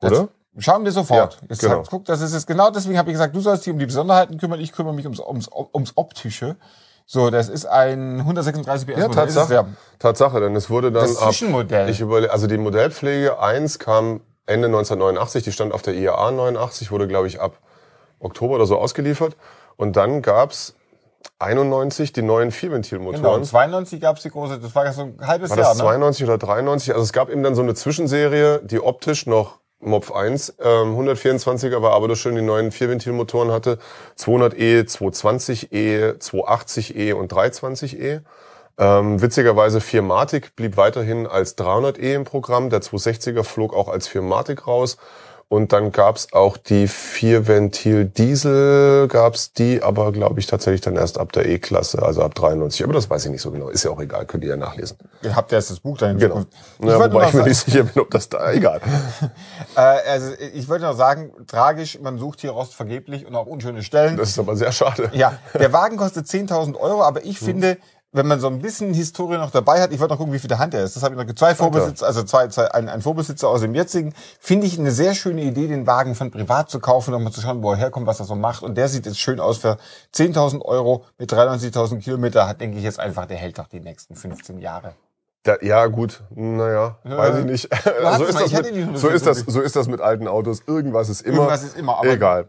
Oder? 0.02 0.28
Das 0.52 0.64
schauen 0.64 0.84
wir 0.84 0.92
sofort. 0.92 1.34
Ja, 1.34 1.48
jetzt 1.48 1.60
genau. 1.60 1.82
guck, 1.88 2.04
das 2.04 2.20
ist 2.20 2.34
es 2.34 2.46
genau 2.46 2.70
deswegen 2.70 2.96
habe 2.96 3.10
ich 3.10 3.14
gesagt, 3.14 3.34
du 3.34 3.40
sollst 3.40 3.66
dich 3.66 3.72
um 3.72 3.78
die 3.80 3.86
Besonderheiten 3.86 4.38
kümmern, 4.38 4.60
ich 4.60 4.72
kümmere 4.72 4.94
mich 4.94 5.04
ums, 5.04 5.18
ums, 5.20 5.48
ums 5.74 5.96
Optische. 5.96 6.56
So, 7.10 7.30
das 7.30 7.48
ist 7.48 7.64
ein 7.64 8.20
136 8.20 8.86
PS 8.86 8.98
Ja, 9.00 9.08
Modell. 9.08 9.24
Tatsache. 9.24 9.48
der- 9.48 9.66
Tatsache, 9.98 10.40
denn 10.40 10.54
es 10.54 10.68
wurde 10.68 10.92
dann 10.92 11.04
Das 11.04 11.16
Zwischenmodell. 11.16 11.88
Ich 11.88 12.00
überle 12.00 12.30
also 12.30 12.46
die 12.46 12.58
Modellpflege 12.58 13.38
1 13.40 13.78
kam 13.78 14.20
Ende 14.44 14.66
1989, 14.68 15.42
die 15.42 15.52
stand 15.52 15.72
auf 15.72 15.80
der 15.80 15.94
IAA 15.94 16.30
89, 16.32 16.90
wurde 16.92 17.08
glaube 17.08 17.26
ich 17.26 17.40
ab 17.40 17.58
Oktober 18.20 18.56
oder 18.56 18.66
so 18.66 18.76
ausgeliefert. 18.78 19.36
Und 19.76 19.96
dann 19.96 20.20
gab's 20.20 20.74
91 21.38 22.12
die 22.12 22.20
neuen 22.20 22.48
Genau, 22.50 22.58
Vierventilmotoren. 22.58 23.40
und 23.40 23.44
92 23.46 24.00
gab 24.02 24.16
es 24.18 24.22
die 24.24 24.30
große, 24.30 24.58
das 24.58 24.74
war 24.74 24.84
ja 24.84 24.92
so 24.92 25.02
ein 25.02 25.18
halbes 25.26 25.48
War 25.50 25.56
Jahr, 25.56 25.68
das 25.68 25.78
ne? 25.78 25.84
92 25.84 26.24
oder 26.26 26.36
93? 26.36 26.92
Also 26.92 27.04
es 27.04 27.14
gab 27.14 27.30
eben 27.30 27.42
dann 27.42 27.54
so 27.54 27.62
eine 27.62 27.74
Zwischenserie, 27.74 28.60
die 28.64 28.80
optisch 28.80 29.24
noch 29.26 29.60
Mopf 29.80 30.10
1 30.10 30.56
ähm, 30.60 30.98
124er 30.98 31.82
war, 31.82 31.92
aber 31.92 32.08
das 32.08 32.18
schön 32.18 32.34
die 32.34 32.42
neuen 32.42 32.72
Vierventilmotoren 32.72 33.52
hatte. 33.52 33.78
200e, 34.18 34.84
220e, 34.84 36.18
280e 36.18 37.12
und 37.12 37.32
320e. 37.32 38.22
Ähm, 38.80 39.20
witzigerweise 39.20 39.78
4matic 39.78 40.54
blieb 40.56 40.76
weiterhin 40.76 41.26
als 41.26 41.56
300e 41.58 42.14
im 42.14 42.24
Programm. 42.24 42.70
Der 42.70 42.80
260er 42.80 43.44
flog 43.44 43.74
auch 43.74 43.88
als 43.88 44.08
4matic 44.08 44.66
raus. 44.66 44.98
Und 45.50 45.72
dann 45.72 45.92
gab's 45.92 46.34
auch 46.34 46.58
die 46.58 46.88
Vierventil 46.88 48.04
Diesel, 48.04 49.08
gab's 49.08 49.54
die, 49.54 49.82
aber 49.82 50.12
glaube 50.12 50.40
ich 50.40 50.46
tatsächlich 50.46 50.82
dann 50.82 50.96
erst 50.96 51.18
ab 51.18 51.32
der 51.32 51.46
E-Klasse, 51.46 52.02
also 52.02 52.22
ab 52.22 52.34
93. 52.34 52.84
Aber 52.84 52.92
das 52.92 53.08
weiß 53.08 53.24
ich 53.24 53.30
nicht 53.30 53.40
so 53.40 53.50
genau. 53.50 53.70
Ist 53.70 53.82
ja 53.82 53.90
auch 53.90 54.00
egal, 54.00 54.26
könnt 54.26 54.44
ihr 54.44 54.50
ja 54.50 54.56
nachlesen. 54.58 54.98
Ihr 55.22 55.34
habt 55.34 55.50
ja 55.50 55.56
erst 55.56 55.70
das 55.70 55.80
Buch 55.80 55.96
dahin. 55.96 56.18
Genau. 56.18 56.44
Ich 56.80 56.86
Ja, 56.86 57.00
wobei 57.00 57.28
ich 57.28 57.32
mir 57.32 57.44
nicht 57.44 57.64
sicher 57.64 57.84
bin, 57.84 58.02
ob 58.02 58.10
das 58.10 58.28
da, 58.28 58.52
egal. 58.52 58.82
äh, 59.74 59.80
also 59.80 60.34
ich 60.52 60.68
wollte 60.68 60.84
noch 60.84 60.96
sagen, 60.96 61.32
tragisch, 61.46 61.98
man 61.98 62.18
sucht 62.18 62.42
hier 62.42 62.50
Rost 62.50 62.74
vergeblich 62.74 63.26
und 63.26 63.34
auch 63.34 63.46
unschöne 63.46 63.82
Stellen. 63.82 64.18
Das 64.18 64.28
ist 64.28 64.38
aber 64.38 64.54
sehr 64.54 64.72
schade. 64.72 65.10
Ja, 65.14 65.38
der 65.54 65.72
Wagen 65.72 65.96
kostet 65.96 66.26
10.000 66.26 66.76
Euro, 66.76 67.02
aber 67.02 67.24
ich 67.24 67.38
finde, 67.38 67.78
wenn 68.12 68.26
man 68.26 68.40
so 68.40 68.46
ein 68.46 68.60
bisschen 68.60 68.94
Historie 68.94 69.36
noch 69.36 69.50
dabei 69.50 69.82
hat, 69.82 69.92
ich 69.92 70.00
wollte 70.00 70.14
noch 70.14 70.18
gucken, 70.18 70.32
wie 70.32 70.38
viel 70.38 70.48
der 70.48 70.58
Hand 70.58 70.72
er 70.72 70.82
ist. 70.82 70.96
Das 70.96 71.02
habe 71.02 71.14
ich 71.14 71.26
noch 71.26 71.34
zwei 71.34 71.54
Vorbesitzer, 71.54 72.06
also 72.06 72.22
zwei, 72.22 72.48
zwei 72.48 72.70
ein, 72.72 72.88
ein 72.88 73.02
Vorbesitzer 73.02 73.48
aus 73.48 73.60
dem 73.60 73.74
jetzigen. 73.74 74.14
Finde 74.40 74.66
ich 74.66 74.78
eine 74.78 74.90
sehr 74.92 75.14
schöne 75.14 75.42
Idee, 75.42 75.68
den 75.68 75.86
Wagen 75.86 76.14
von 76.14 76.30
privat 76.30 76.70
zu 76.70 76.80
kaufen, 76.80 77.12
um 77.12 77.22
mal 77.22 77.32
zu 77.32 77.42
schauen, 77.42 77.62
wo 77.62 77.72
er 77.72 77.76
herkommt, 77.76 78.06
was 78.06 78.18
er 78.20 78.26
so 78.26 78.34
macht. 78.34 78.62
Und 78.62 78.76
der 78.76 78.88
sieht 78.88 79.04
jetzt 79.04 79.18
schön 79.18 79.40
aus 79.40 79.58
für 79.58 79.76
10.000 80.14 80.62
Euro 80.62 81.04
mit 81.18 81.30
93.000 81.32 81.98
Kilometer. 82.00 82.48
Hat, 82.48 82.60
denke 82.62 82.78
ich 82.78 82.84
jetzt 82.84 82.98
einfach, 82.98 83.26
der 83.26 83.36
hält 83.36 83.58
doch 83.58 83.68
die 83.68 83.80
nächsten 83.80 84.16
15 84.16 84.58
Jahre. 84.58 84.94
Da, 85.42 85.56
ja, 85.60 85.86
gut. 85.86 86.22
Naja, 86.34 86.96
weiß 87.04 87.38
ich 87.40 87.44
nicht. 87.44 87.68
so, 87.84 88.24
ist 88.24 88.34
mal, 88.34 88.42
das 88.42 88.52
mit, 88.52 88.98
so, 88.98 89.08
ist 89.08 89.26
das, 89.26 89.38
140. 89.38 89.54
so 89.54 89.60
ist 89.60 89.76
das 89.76 89.86
mit 89.86 90.00
alten 90.00 90.28
Autos. 90.28 90.62
Irgendwas 90.66 91.10
ist 91.10 91.20
immer. 91.22 91.36
Irgendwas 91.36 91.62
ist 91.62 91.76
immer, 91.76 91.98
aber- 91.98 92.08
egal. 92.08 92.48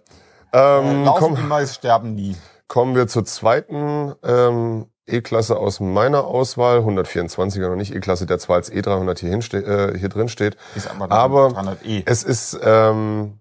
Ähm, 0.51 1.03
Laufen 1.03 1.19
komm, 1.19 1.35
immer, 1.35 1.59
es 1.59 1.75
sterben 1.75 2.15
nie. 2.15 2.35
kommen 2.67 2.95
wir 2.95 3.07
zur 3.07 3.23
zweiten 3.23 4.15
ähm, 4.23 4.87
E-Klasse 5.11 5.57
aus 5.57 5.79
meiner 5.79 6.25
Auswahl. 6.25 6.79
124er 6.79 7.69
noch 7.69 7.75
nicht 7.75 7.93
E-Klasse, 7.93 8.25
der 8.25 8.39
zwar 8.39 8.57
als 8.57 8.71
E300 8.71 9.19
hier, 9.19 9.29
hinste 9.29 9.57
äh, 9.57 9.97
hier 9.97 10.09
drin 10.09 10.29
steht. 10.29 10.57
Ist 10.75 10.89
aber 10.89 11.11
aber 11.11 11.47
300e. 11.47 12.03
es 12.05 12.23
ist 12.23 12.59
ähm, 12.63 13.39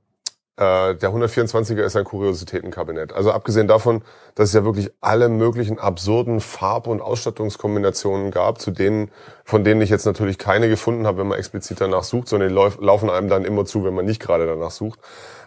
äh, 0.59 0.97
der 0.97 1.11
124er 1.11 1.83
ist 1.83 1.95
ein 1.95 2.03
Kuriositätenkabinett. 2.03 3.13
Also 3.13 3.31
abgesehen 3.31 3.69
davon, 3.69 4.03
dass 4.35 4.49
es 4.49 4.55
ja 4.55 4.65
wirklich 4.65 4.91
alle 5.01 5.29
möglichen 5.29 5.79
absurden 5.79 6.41
Farb- 6.41 6.89
und 6.89 7.01
Ausstattungskombinationen 7.01 8.33
gab, 8.33 8.61
zu 8.61 8.73
denen, 8.73 9.13
von 9.45 9.63
denen 9.63 9.81
ich 9.81 9.89
jetzt 9.89 10.05
natürlich 10.05 10.37
keine 10.37 10.69
gefunden 10.69 11.07
habe, 11.07 11.19
wenn 11.19 11.29
man 11.29 11.39
explizit 11.39 11.81
danach 11.81 12.03
sucht, 12.03 12.27
sondern 12.27 12.49
die 12.49 12.55
lauf, 12.57 12.79
laufen 12.81 13.09
einem 13.09 13.29
dann 13.29 13.45
immer 13.45 13.67
zu, 13.67 13.85
wenn 13.85 13.95
man 13.95 14.05
nicht 14.05 14.21
gerade 14.21 14.47
danach 14.47 14.73
sucht. 14.73 14.99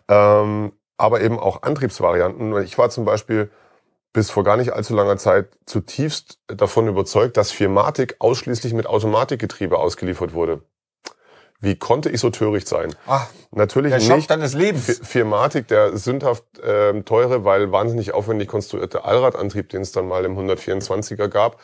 Ähm, 0.07 0.71
aber 0.95 1.19
eben 1.19 1.39
auch 1.39 1.63
Antriebsvarianten. 1.63 2.61
Ich 2.63 2.77
war 2.77 2.89
zum 2.89 3.03
Beispiel 3.03 3.51
bis 4.13 4.29
vor 4.29 4.43
gar 4.43 4.57
nicht 4.57 4.71
allzu 4.73 4.93
langer 4.95 5.17
Zeit 5.17 5.49
zutiefst 5.65 6.39
davon 6.47 6.87
überzeugt, 6.87 7.37
dass 7.37 7.51
Firmatic 7.51 8.15
ausschließlich 8.19 8.73
mit 8.73 8.87
Automatikgetriebe 8.87 9.77
ausgeliefert 9.77 10.33
wurde. 10.33 10.61
Wie 11.59 11.77
konnte 11.77 12.09
ich 12.09 12.19
so 12.19 12.31
töricht 12.31 12.67
sein? 12.67 12.93
Ach, 13.05 13.27
Natürlich 13.51 13.91
der 13.93 13.99
Schock 13.99 14.15
nicht. 14.17 14.29
deines 14.31 14.53
Lebens. 14.53 14.85
Fi- 14.85 15.05
Firmatic, 15.05 15.67
der 15.67 15.95
sündhaft 15.95 16.43
ähm, 16.63 17.05
teure, 17.05 17.45
weil 17.45 17.71
wahnsinnig 17.71 18.13
aufwendig 18.13 18.47
konstruierte 18.47 19.05
Allradantrieb, 19.05 19.69
den 19.69 19.81
es 19.81 19.91
dann 19.91 20.07
mal 20.07 20.25
im 20.25 20.37
124er 20.37 21.27
gab, 21.27 21.59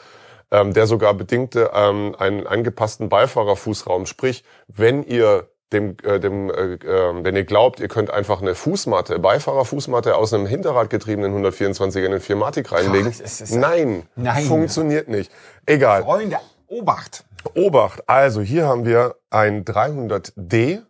ähm, 0.51 0.73
der 0.73 0.85
sogar 0.85 1.15
bedingte 1.15 1.71
ähm, 1.73 2.15
einen 2.19 2.45
angepassten 2.45 3.09
Beifahrerfußraum. 3.09 4.05
Sprich, 4.05 4.43
wenn 4.67 5.03
ihr 5.03 5.49
dem, 5.73 5.97
äh, 6.03 6.19
dem, 6.19 6.49
äh, 6.49 6.73
äh, 6.75 7.23
wenn 7.23 7.35
ihr 7.35 7.43
glaubt, 7.43 7.79
ihr 7.79 7.87
könnt 7.89 8.09
einfach 8.09 8.41
eine 8.41 8.55
Fußmatte, 8.55 9.19
Beifahrerfußmatte 9.19 10.15
aus 10.15 10.33
einem 10.33 10.45
Hinterradgetriebenen 10.47 11.33
124er 11.45 12.05
in 12.05 12.11
den 12.11 12.21
Firmatic 12.21 12.71
reinlegen. 12.71 13.11
Ach, 13.13 13.19
ist- 13.19 13.55
Nein, 13.55 14.07
Nein. 14.15 14.45
funktioniert 14.45 15.09
nicht. 15.09 15.31
Egal. 15.65 16.03
Freunde, 16.03 16.37
Obacht. 16.67 17.25
Obacht, 17.53 18.07
also 18.09 18.41
hier 18.41 18.67
haben 18.67 18.85
wir 18.85 19.15
ein 19.29 19.63
300D 19.65 20.81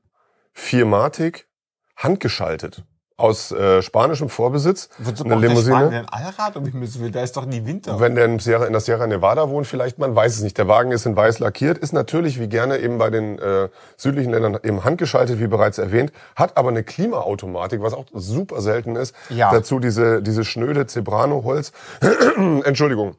Firmatic 0.54 1.48
handgeschaltet. 1.96 2.84
Aus 3.18 3.52
äh, 3.52 3.82
spanischem 3.82 4.30
Vorbesitz. 4.30 4.90
Wozu 5.00 5.24
eine 5.24 5.40
der 5.40 5.50
Limousine. 5.50 5.76
Spanier 5.76 6.00
ein 6.00 6.10
Allrad? 6.10 6.56
Um 6.56 6.66
Himmels 6.66 7.00
Willen, 7.00 7.12
da 7.12 7.24
ist 7.24 7.36
doch 7.36 7.46
nie 7.46 7.66
Winter. 7.66 8.00
Wenn 8.00 8.14
der 8.14 8.26
in, 8.26 8.38
Sierra, 8.38 8.66
in 8.66 8.74
der 8.74 8.80
Sierra 8.80 9.08
Nevada 9.08 9.50
wohnt, 9.50 9.66
vielleicht, 9.66 9.98
man 9.98 10.16
weiß 10.16 10.36
es 10.36 10.44
nicht. 10.44 10.58
Der 10.60 10.68
Wagen 10.68 10.92
ist 10.92 11.08
in 11.08 11.16
weiß 11.16 11.40
lackiert, 11.40 11.80
ist 11.80 11.94
natürlich 11.94 12.40
wie 12.40 12.48
gerne 12.48 12.78
eben 12.78 13.00
bei 13.00 13.10
den 13.10 13.40
äh, 13.40 13.70
südlichen 13.98 14.32
Ländern 14.32 14.60
eben 14.64 14.84
handgeschaltet, 14.84 15.40
wie 15.40 15.48
bereits 15.48 15.80
erwähnt, 15.80 16.12
hat 16.36 16.58
aber 16.58 16.70
eine 16.70 16.84
Klimaautomatik, 16.84 17.82
was 17.82 17.94
auch 17.94 18.06
super 18.14 18.62
selten 18.62 18.96
ist. 18.96 19.16
Ja. 19.30 19.52
Dazu 19.52 19.80
diese, 19.80 20.22
diese 20.22 20.46
schnöde 20.46 20.86
Zebrano-Holz, 20.86 21.72
Entschuldigung, 22.66 23.16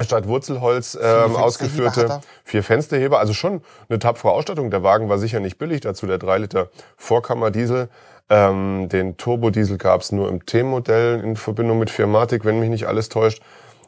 statt 0.00 0.26
Wurzelholz 0.26 0.98
ähm, 1.00 1.36
ausgeführte 1.36 2.06
er. 2.08 2.20
vier 2.44 2.62
Fensterheber. 2.64 3.18
Also 3.20 3.34
schon 3.34 3.62
eine 3.88 3.98
tapfere 3.98 4.32
Ausstattung. 4.32 4.70
Der 4.70 4.82
Wagen 4.82 5.08
war 5.08 5.18
sicher 5.18 5.40
nicht 5.40 5.58
billig. 5.58 5.80
Dazu 5.80 6.06
der 6.06 6.18
3 6.18 6.38
Liter 6.38 6.70
Vorkammerdiesel. 6.96 7.88
Ähm, 8.30 8.88
den 8.90 9.16
Turbodiesel 9.16 9.78
gab 9.78 10.02
es 10.02 10.12
nur 10.12 10.28
im 10.28 10.44
T-Modell 10.44 11.20
in 11.20 11.36
Verbindung 11.36 11.78
mit 11.78 11.90
Firmatic, 11.90 12.44
wenn 12.44 12.60
mich 12.60 12.68
nicht 12.68 12.86
alles 12.86 13.08
täuscht. 13.08 13.42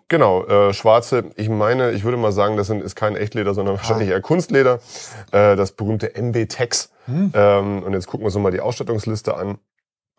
Genau, 0.09 0.45
äh, 0.47 0.73
schwarze, 0.73 1.25
ich 1.37 1.49
meine, 1.49 1.93
ich 1.93 2.03
würde 2.03 2.17
mal 2.17 2.33
sagen, 2.33 2.57
das 2.57 2.67
sind, 2.67 2.83
ist 2.83 2.97
kein 2.97 3.15
Echtleder, 3.15 3.55
sondern 3.55 3.77
wahrscheinlich 3.77 4.09
eher 4.09 4.21
Kunstleder. 4.21 4.81
Äh, 5.31 5.55
das 5.55 5.73
berühmte 5.73 6.15
MB 6.17 6.47
Tex. 6.49 6.91
Ähm, 7.07 7.83
und 7.85 7.93
jetzt 7.93 8.07
gucken 8.07 8.23
wir 8.23 8.27
uns 8.27 8.35
nochmal 8.35 8.51
die 8.53 8.61
Ausstattungsliste 8.61 9.37
an. 9.37 9.59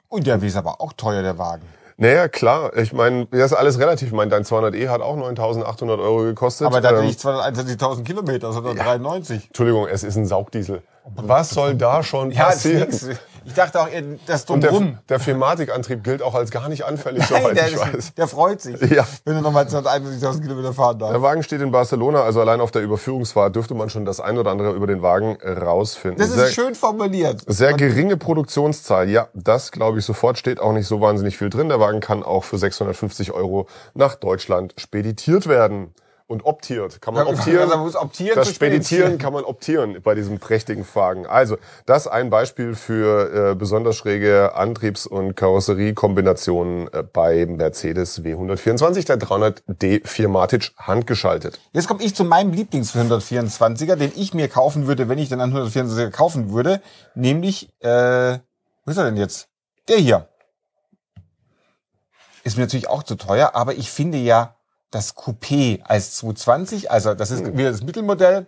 Und 0.08 0.28
der 0.28 0.42
ist 0.44 0.56
aber 0.56 0.80
auch 0.82 0.94
teuer, 0.94 1.22
der 1.24 1.38
Wagen. 1.38 1.63
Naja, 1.98 2.28
klar, 2.30 2.75
ich 2.78 2.94
meine, 2.94 3.28
das 3.28 3.51
ist 3.51 3.54
alles 3.58 3.80
relativ. 3.80 4.08
Ich 4.08 4.13
meine, 4.13 4.32
dein 4.32 4.44
200e 4.44 4.88
hat 4.90 5.01
auch 5.01 5.16
9.800 5.18 6.00
Euro 6.00 6.24
gekostet. 6.24 6.68
Aber 6.68 6.82
da 6.82 6.90
hat 6.90 6.96
er 6.96 7.01
Ähm, 7.01 7.08
nicht 7.08 7.20
221.000 7.20 8.04
Kilometer, 8.04 8.51
sondern 8.54 8.75
93. 8.78 9.48
Entschuldigung, 9.48 9.88
es 9.88 10.04
ist 10.04 10.16
ein 10.16 10.25
Saugdiesel. 10.25 10.82
Was 11.16 11.51
soll 11.51 11.75
da 11.75 12.01
schon 12.01 12.32
Ja, 12.32 12.46
passieren? 12.46 12.90
nix. 12.90 13.08
Ich 13.43 13.53
dachte 13.53 13.79
auch, 13.81 13.88
das 14.27 14.45
Und 14.45 14.62
der, 14.63 14.71
der 15.10 15.19
Firmatic-Antrieb 15.19 16.03
gilt 16.03 16.21
auch 16.21 16.36
als 16.36 16.51
gar 16.51 16.69
nicht 16.69 16.86
anfällig, 16.86 17.24
Nein, 17.29 17.41
soweit 17.41 17.57
der, 17.57 17.67
ich 17.69 17.77
weiß. 17.79 18.13
der 18.15 18.27
freut 18.27 18.62
sich, 18.62 18.79
Ja. 18.91 19.05
wenn 19.25 19.36
du 19.36 19.41
nochmal 19.41 19.65
291.000 19.65 20.41
Kilometer 20.41 20.74
fahren 20.74 21.00
Der 21.00 21.07
darfst. 21.10 21.21
Wagen 21.24 21.43
steht 21.43 21.62
in 21.62 21.71
Barcelona, 21.71 22.21
also 22.24 22.39
allein 22.41 22.62
auf 22.62 22.71
der 22.71 22.81
Überführungsfahrt 22.83 23.55
dürfte 23.55 23.74
man 23.74 23.89
schon 23.89 24.05
das 24.05 24.19
ein 24.19 24.38
oder 24.38 24.51
andere 24.51 24.74
über 24.74 24.88
den 24.88 25.01
Wagen 25.01 25.38
äh, 25.41 25.51
rausfinden. 25.51 26.19
Das 26.19 26.29
ist 26.29 26.36
sehr, 26.36 26.48
schön 26.48 26.75
formuliert. 26.75 27.41
sehr 27.48 27.74
geringe 27.74 28.17
Produktionszahl. 28.17 29.10
Ja, 29.10 29.27
das 29.33 29.71
glaube 29.71 30.00
ich 30.00 30.05
sofort. 30.05 30.38
Steht 30.38 30.60
auch 30.60 30.74
nicht 30.74 30.88
so 30.88 31.01
wahnsinnig 31.01 31.38
viel 31.38 31.50
drin. 31.50 31.69
Der 31.69 31.79
Wagen 31.79 32.00
kann 32.00 32.24
auch 32.24 32.43
für 32.43 32.57
650 32.57 33.31
Euro 33.31 33.67
nach 33.93 34.15
Deutschland 34.15 34.74
speditiert 34.77 35.48
werden. 35.48 35.93
Und 36.31 36.45
optiert. 36.45 37.01
Kann 37.01 37.13
man 37.13 37.27
optieren. 37.27 37.63
also 37.63 37.75
man 37.75 37.83
muss 37.83 37.97
optieren 37.97 38.35
das 38.35 38.55
Speditieren 38.55 39.17
kann 39.17 39.33
man 39.33 39.43
optieren 39.43 40.01
bei 40.01 40.15
diesem 40.15 40.39
prächtigen 40.39 40.85
Wagen. 40.93 41.25
Also, 41.25 41.57
das 41.85 42.07
ein 42.07 42.29
Beispiel 42.29 42.73
für 42.73 43.51
äh, 43.51 43.55
besonders 43.55 43.97
schräge 43.97 44.55
Antriebs- 44.55 45.05
und 45.05 45.35
Karosseriekombinationen 45.35 46.88
äh, 46.93 47.03
bei 47.03 47.45
Mercedes 47.45 48.23
W124, 48.23 49.05
der 49.05 49.19
300D 49.19 50.07
Firmatic 50.07 50.71
handgeschaltet. 50.77 51.59
Jetzt 51.73 51.89
komme 51.89 52.01
ich 52.01 52.15
zu 52.15 52.23
meinem 52.23 52.53
Lieblings-124er, 52.53 53.97
den 53.97 54.13
ich 54.15 54.33
mir 54.33 54.47
kaufen 54.47 54.88
würde, 54.88 55.09
wenn 55.09 55.17
ich 55.17 55.27
dann 55.27 55.41
einen 55.41 55.53
124er 55.53 56.11
kaufen 56.11 56.53
würde. 56.53 56.81
Nämlich, 57.13 57.73
äh, 57.81 58.39
wo 58.85 58.91
ist 58.91 58.97
er 58.97 59.03
denn 59.03 59.17
jetzt? 59.17 59.50
Der 59.89 59.97
hier. 59.97 60.29
Ist 62.45 62.55
mir 62.55 62.63
natürlich 62.63 62.88
auch 62.88 63.03
zu 63.03 63.15
teuer, 63.15 63.51
aber 63.53 63.73
ich 63.73 63.91
finde 63.91 64.17
ja 64.17 64.55
das 64.91 65.15
Coupé 65.15 65.81
als 65.83 66.15
220, 66.17 66.91
also 66.91 67.13
das 67.13 67.31
ist 67.31 67.45
wieder 67.57 67.71
das 67.71 67.81
Mittelmodell, 67.81 68.45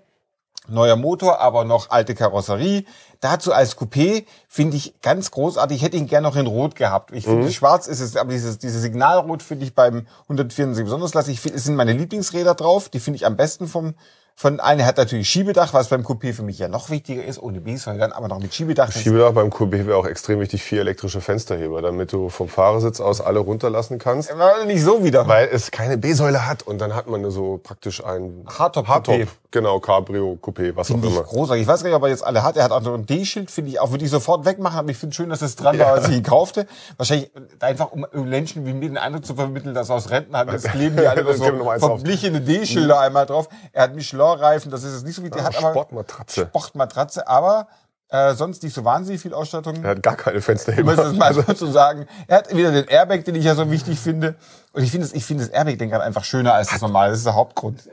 neuer 0.67 0.95
Motor, 0.95 1.39
aber 1.39 1.65
noch 1.65 1.89
alte 1.89 2.15
Karosserie. 2.15 2.85
Dazu 3.21 3.53
als 3.53 3.77
Coupé 3.77 4.25
finde 4.47 4.77
ich 4.77 5.01
ganz 5.01 5.31
großartig. 5.31 5.77
Ich 5.77 5.83
hätte 5.83 5.97
ihn 5.97 6.07
gerne 6.07 6.27
noch 6.27 6.35
in 6.35 6.47
Rot 6.47 6.75
gehabt. 6.75 7.11
Ich 7.13 7.25
finde, 7.25 7.51
schwarz 7.51 7.87
ist 7.87 7.99
es, 7.99 8.15
aber 8.15 8.31
dieses, 8.31 8.59
dieses 8.59 8.81
Signalrot 8.81 9.43
finde 9.43 9.65
ich 9.65 9.75
beim 9.75 10.07
174 10.23 10.83
besonders 10.83 11.11
klasse. 11.11 11.31
Ich 11.31 11.39
finde, 11.39 11.57
es 11.57 11.63
sind 11.63 11.75
meine 11.75 11.93
Lieblingsräder 11.93 12.55
drauf. 12.55 12.89
Die 12.89 12.99
finde 12.99 13.17
ich 13.17 13.25
am 13.25 13.35
besten 13.35 13.67
vom, 13.67 13.95
von 14.35 14.59
allen. 14.59 14.79
Er 14.79 14.85
hat 14.85 14.97
natürlich 14.97 15.29
Schiebedach, 15.29 15.73
was 15.73 15.89
beim 15.89 16.01
Coupé 16.01 16.33
für 16.33 16.43
mich 16.43 16.59
ja 16.59 16.67
noch 16.67 16.89
wichtiger 16.89 17.23
ist. 17.23 17.41
Ohne 17.41 17.61
B-Säule 17.61 17.99
dann 17.99 18.11
aber 18.11 18.27
noch 18.27 18.39
mit 18.39 18.53
Schiebedach. 18.53 18.91
Schiebedach 18.91 19.31
beim 19.31 19.49
QB 19.49 19.71
wäre 19.71 19.95
auch 19.95 20.05
extrem 20.05 20.39
wichtig, 20.39 20.63
vier 20.63 20.81
elektrische 20.81 21.21
Fensterheber, 21.21 21.81
damit 21.81 22.11
du 22.11 22.29
vom 22.29 22.47
Fahrersitz 22.47 22.99
aus 22.99 23.21
alle 23.21 23.39
runterlassen 23.39 23.99
kannst. 23.99 24.35
War 24.37 24.65
nicht 24.65 24.83
so 24.83 25.03
wieder. 25.03 25.27
Weil 25.27 25.49
es 25.51 25.71
keine 25.71 25.97
B-Säule 25.97 26.47
hat 26.47 26.63
und 26.63 26.79
dann 26.79 26.95
hat 26.95 27.07
man 27.07 27.21
nur 27.21 27.31
so 27.31 27.59
praktisch 27.61 28.03
ein 28.03 28.45
Hardtop-Coupé. 28.47 28.87
Hardtop, 28.87 29.27
genau, 29.51 29.79
Cabrio, 29.79 30.37
Coupé, 30.41 30.75
was 30.75 30.87
auch 30.87 30.93
Finde 30.93 31.07
ich 31.07 31.13
immer. 31.13 31.23
großartig. 31.23 31.61
Ich 31.61 31.67
weiß 31.67 31.83
gar 31.83 31.89
nicht, 31.89 31.97
ob 31.97 32.03
er 32.03 32.09
jetzt 32.09 32.25
alle 32.25 32.43
hat. 32.43 32.57
Er 32.57 32.65
hat 32.65 32.71
auch 32.71 32.83
so 32.83 32.93
ein 32.93 33.05
D-Schild, 33.05 33.51
finde 33.51 33.71
ich 33.71 33.79
auch, 33.79 33.91
würde 33.91 34.03
ich 34.03 34.11
sofort 34.11 34.45
wegmachen, 34.45 34.79
aber 34.79 34.89
ich 34.89 34.97
finde 34.97 35.15
schön, 35.15 35.29
dass 35.29 35.41
es 35.41 35.55
dran 35.55 35.77
war, 35.79 35.93
als 35.93 36.07
ich 36.09 36.17
ihn 36.17 36.23
kaufte. 36.23 36.67
Wahrscheinlich 36.97 37.31
einfach, 37.59 37.91
um 37.91 38.05
Menschen 38.27 38.65
wie 38.65 38.73
mir 38.73 38.89
den 38.89 38.97
Eindruck 38.97 39.25
zu 39.25 39.35
vermitteln, 39.35 39.73
dass 39.73 39.89
aus 39.89 40.09
Renten 40.09 40.35
hat, 40.35 40.51
das 40.51 40.63
kleben 40.73 40.97
die 40.97 41.07
alle 41.07 41.23
so 41.33 41.43
verblichene 41.79 42.41
D-Schilder 42.41 42.99
einmal 42.99 43.25
drauf. 43.25 43.47
Er 43.71 43.83
hat 43.83 43.95
Michelin-Reifen, 44.23 44.71
das 44.71 44.83
ist 44.83 44.93
jetzt 44.93 45.05
nicht 45.05 45.15
so 45.15 45.23
wie, 45.23 45.29
der 45.29 45.43
hat 45.43 45.57
aber 45.57 45.71
Sportmatratze. 45.71 46.41
Sportmatratze, 46.47 47.27
aber 47.27 47.67
äh, 48.09 48.33
sonst 48.35 48.61
nicht 48.63 48.73
so 48.75 48.85
wahnsinnig 48.85 49.21
viel 49.21 49.33
Ausstattung. 49.33 49.83
Er 49.83 49.91
hat 49.91 50.03
gar 50.03 50.15
keine 50.15 50.37
Ich 50.37 50.45
Fensterheber. 50.45 50.83
muss 50.95 51.03
das 51.03 51.13
mal 51.13 51.33
so 51.33 51.41
zu 51.41 51.67
sagen. 51.67 52.05
Er 52.27 52.37
hat 52.37 52.55
wieder 52.55 52.71
den 52.71 52.85
Airbag, 52.85 53.23
den 53.23 53.35
ich 53.35 53.43
ja 53.43 53.55
so 53.55 53.69
wichtig 53.71 53.99
finde. 53.99 54.35
Und 54.71 54.83
ich 54.83 54.91
finde 54.91 55.07
das, 55.07 55.15
ich 55.15 55.25
finde 55.25 55.45
das 55.45 55.53
Airbag-Ding 55.53 55.93
einfach 55.93 56.23
schöner 56.23 56.53
als 56.53 56.69
das 56.69 56.81
normale. 56.81 57.11
Das 57.11 57.19
ist 57.19 57.25
der 57.25 57.35
Hauptgrund. 57.35 57.89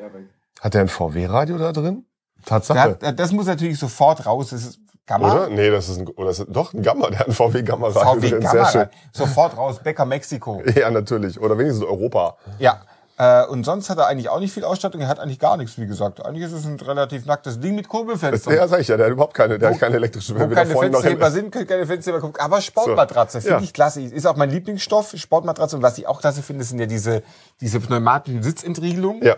Hat 0.61 0.75
er 0.75 0.83
ein 0.83 0.89
VW-Radio 0.89 1.57
da 1.59 1.73
drin? 1.73 2.05
Tatsache. 2.45 2.99
hat, 3.03 3.19
das 3.19 3.33
muss 3.33 3.47
natürlich 3.47 3.79
sofort 3.79 4.27
raus. 4.27 4.51
Das 4.51 4.63
ist 4.63 4.81
Gamma. 5.07 5.33
Oder? 5.33 5.49
Nee, 5.49 5.71
das 5.71 5.89
ist 5.89 5.99
ein, 5.99 6.09
oder 6.09 6.31
ist, 6.31 6.45
doch 6.49 6.73
ein 6.73 6.83
Gamma, 6.83 7.11
der 7.11 7.21
hat 7.21 7.29
ein 7.29 7.33
VW 7.33 7.63
Gamma 7.63 7.89
Radio 7.89 8.21
VW. 8.21 8.31
Gamma. 8.31 8.51
Sehr 8.51 8.67
schön. 8.67 8.89
Sofort 9.13 9.57
raus. 9.57 9.81
Bäcker 9.83 10.05
Mexiko. 10.05 10.63
Ja, 10.75 10.91
natürlich. 10.91 11.41
Oder 11.41 11.59
wenigstens 11.59 11.85
Europa. 11.85 12.37
Ja. 12.59 12.81
Äh, 13.23 13.45
und 13.49 13.65
sonst 13.65 13.91
hat 13.91 13.99
er 13.99 14.07
eigentlich 14.07 14.31
auch 14.31 14.41
nicht 14.41 14.55
viel 14.55 14.65
Ausstattung. 14.65 15.03
Er 15.03 15.09
hat 15.09 15.21
eigentlich 15.21 15.39
gar 15.39 15.59
nichts, 15.59 15.77
wie 15.77 15.87
gesagt. 15.87 16.25
Eigentlich 16.25 16.45
ist 16.47 16.53
es 16.53 16.65
ein 16.65 16.81
relativ 16.81 17.27
nacktes 17.27 17.61
Ding 17.61 17.75
mit 17.75 17.87
Kurbelfenstern. 17.87 18.55
Ja, 18.55 18.67
sag 18.67 18.81
ich 18.81 18.89
ja, 18.89 18.97
der 18.97 19.07
hat 19.07 19.13
überhaupt 19.13 19.35
keine, 19.35 19.59
der 19.59 19.71
hat 19.73 19.79
keine 19.79 19.97
elektrische. 19.97 20.35
Wo 20.35 20.49
keine 20.49 20.75
Fensterheber 20.75 21.27
in- 21.27 21.33
sind, 21.33 21.51
können 21.51 21.67
keine 21.67 21.85
Fensterheber 21.87 22.23
gucken. 22.23 22.41
Aber 22.41 22.63
Sportmatratze 22.63 23.41
So, 23.41 23.49
finde 23.49 23.59
ja. 23.59 23.65
ich 23.65 23.75
klasse. 23.75 24.01
Ist 24.01 24.27
auch 24.27 24.37
mein 24.37 24.49
Lieblingsstoff, 24.49 25.13
Sportmatratze. 25.17 25.77
Und 25.77 25.83
was 25.83 25.99
ich 25.99 26.07
auch 26.07 26.21
klasse 26.21 26.43
finde, 26.43 26.65
sind 26.65 26.79
ja 26.79 26.87
diese, 26.87 27.23
diese 27.61 27.79
pneumatischen 27.81 28.43
Sitzentriegelungen. 28.43 29.23
Ja, 29.23 29.37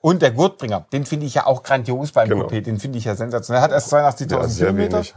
Und 0.00 0.22
der 0.22 0.30
Gurtbringer, 0.30 0.86
den 0.92 1.04
finde 1.04 1.26
ich 1.26 1.34
ja 1.34 1.44
auch 1.46 1.62
grandios 1.62 2.12
beim 2.12 2.30
Genau. 2.30 2.46
Coupé. 2.46 2.62
Den 2.62 2.78
finde 2.78 2.96
ich 2.96 3.04
ja 3.04 3.14
sensationell. 3.14 3.60
Er 3.60 3.64
hat 3.64 3.72
erst 3.72 3.92
82.000 3.92 4.32
ja 4.40 4.48
sehr 4.48 4.66
Kilometer. 4.68 4.96
wenig. 4.96 5.14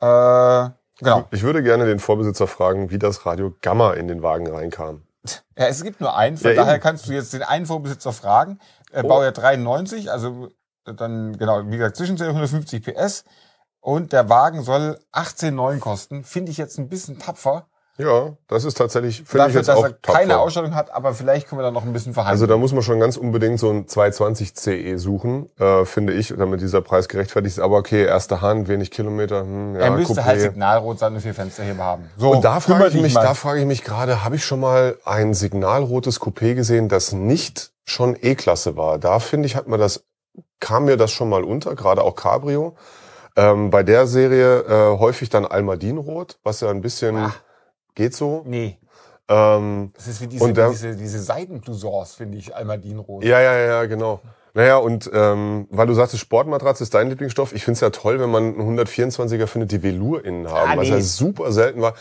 Ja. 0.00 0.66
Äh, 0.66 0.70
genau. 0.98 1.24
Ich 1.30 1.42
würde 1.42 1.62
gerne 1.62 1.84
den 1.84 1.98
Vorbesitzer 1.98 2.46
fragen, 2.46 2.90
wie 2.90 2.98
das 2.98 3.26
Radio 3.26 3.54
Gamma 3.60 3.92
in 3.92 4.08
den 4.08 4.22
Wagen 4.22 4.46
reinkam. 4.46 5.02
Ja, 5.56 5.66
es 5.66 5.82
gibt 5.82 6.00
nur 6.00 6.16
einen, 6.16 6.36
von 6.36 6.50
Ja, 6.50 6.56
daher 6.56 6.74
eben. 6.74 6.82
kannst 6.82 7.06
du 7.08 7.12
jetzt 7.12 7.32
den 7.32 7.42
einen 7.42 7.66
Vorbesitzer 7.66 8.12
fragen. 8.12 8.58
Äh, 8.92 9.02
Oh. 9.04 9.08
Baujahr 9.08 9.32
93, 9.32 10.10
also 10.10 10.48
äh, 10.86 10.94
dann, 10.94 11.36
genau, 11.36 11.66
wie 11.66 11.76
gesagt, 11.76 11.96
Zwischenzeit 11.96 12.28
150 12.28 12.82
PS. 12.84 13.24
Und 13.80 14.12
der 14.12 14.28
Wagen 14.28 14.62
soll 14.62 14.98
18,9 15.12 15.78
kosten. 15.78 16.24
Finde 16.24 16.50
ich 16.50 16.58
jetzt 16.58 16.78
ein 16.78 16.88
bisschen 16.88 17.18
tapfer. 17.18 17.68
Ja, 17.98 18.36
das 18.48 18.64
ist 18.64 18.76
tatsächlich, 18.76 19.22
finde 19.24 19.46
ich 19.48 19.54
Dafür, 19.54 19.60
jetzt 19.60 19.68
dass 19.68 19.76
auch 19.78 19.84
er 19.84 19.92
keine 19.92 20.28
tapfer. 20.28 20.40
Ausstattung 20.40 20.74
hat, 20.74 20.92
aber 20.94 21.14
vielleicht 21.14 21.48
können 21.48 21.60
wir 21.60 21.62
da 21.64 21.70
noch 21.70 21.82
ein 21.84 21.92
bisschen 21.94 22.12
verhandeln. 22.12 22.32
Also 22.34 22.46
da 22.46 22.58
muss 22.58 22.72
man 22.74 22.82
schon 22.82 23.00
ganz 23.00 23.16
unbedingt 23.16 23.58
so 23.58 23.70
ein 23.70 23.88
220 23.88 24.54
CE 24.54 24.98
suchen, 24.98 25.48
äh, 25.58 25.84
finde 25.86 26.12
ich, 26.12 26.34
damit 26.36 26.60
dieser 26.60 26.82
Preis 26.82 27.08
gerechtfertigt 27.08 27.56
ist. 27.56 27.62
Aber 27.62 27.78
okay, 27.78 28.04
erste 28.04 28.42
Hand, 28.42 28.68
wenig 28.68 28.90
Kilometer. 28.90 29.40
Hm, 29.40 29.74
ja, 29.76 29.80
er 29.80 29.90
müsste 29.92 30.20
Coupé. 30.20 30.24
halt 30.24 30.40
Signalrot 30.42 30.98
seine 30.98 31.20
vier 31.20 31.32
Fensterheber 31.34 31.84
haben. 31.84 32.10
So, 32.18 32.32
Und 32.32 32.44
da 32.44 32.60
frage 32.60 32.88
ich 32.88 33.00
mich, 33.00 33.14
mal. 33.14 33.22
da 33.22 33.32
frage 33.34 33.60
ich 33.60 33.66
mich 33.66 33.82
gerade, 33.82 34.22
habe 34.24 34.36
ich 34.36 34.44
schon 34.44 34.60
mal 34.60 34.98
ein 35.06 35.32
signalrotes 35.32 36.20
Coupé 36.20 36.54
gesehen, 36.54 36.88
das 36.90 37.12
nicht 37.12 37.72
schon 37.84 38.14
E-Klasse 38.20 38.76
war? 38.76 38.98
Da 38.98 39.20
finde 39.20 39.46
ich, 39.46 39.56
hat 39.56 39.68
man 39.68 39.80
das, 39.80 40.04
kam 40.60 40.84
mir 40.84 40.98
das 40.98 41.12
schon 41.12 41.30
mal 41.30 41.44
unter, 41.44 41.74
gerade 41.74 42.02
auch 42.02 42.14
Cabrio. 42.14 42.76
Ähm, 43.38 43.70
bei 43.70 43.82
der 43.82 44.06
Serie 44.06 44.60
äh, 44.60 44.98
häufig 44.98 45.28
dann 45.28 45.44
Almadinrot, 45.46 46.38
was 46.42 46.60
ja 46.60 46.70
ein 46.70 46.80
bisschen 46.80 47.16
Ach. 47.16 47.40
Geht 47.96 48.14
so. 48.14 48.42
Nee, 48.46 48.78
Ähm, 49.28 49.90
das 49.96 50.06
ist 50.06 50.20
wie 50.20 50.28
diese, 50.28 50.44
Und 50.44 50.56
diese, 50.56 50.94
diese 50.94 51.18
Seidenblousons, 51.20 52.14
finde 52.14 52.38
ich, 52.38 52.54
Almadinrot. 52.54 53.24
ja, 53.24 53.40
ja, 53.40 53.56
ja, 53.58 53.84
genau. 53.86 54.20
Naja, 54.54 54.76
und 54.76 55.10
ähm, 55.12 55.66
weil 55.70 55.86
du 55.88 55.94
sagst, 55.94 56.16
Sportmatratze 56.16 56.84
ist 56.84 56.94
dein 56.94 57.08
Lieblingsstoff. 57.10 57.52
Ich 57.52 57.64
finde 57.64 57.74
es 57.74 57.80
ja 57.80 57.90
toll, 57.90 58.20
wenn 58.20 58.30
man 58.30 58.58
einen 58.58 58.78
124er 58.78 59.46
findet, 59.48 59.72
die 59.72 59.82
Velour 59.82 60.24
innen 60.24 60.48
haben, 60.48 60.70
Ah, 60.70 60.76
was 60.76 60.88
nee. 60.88 60.94
ja 60.94 61.00
super 61.02 61.50
selten 61.52 61.82
war. 61.82 61.94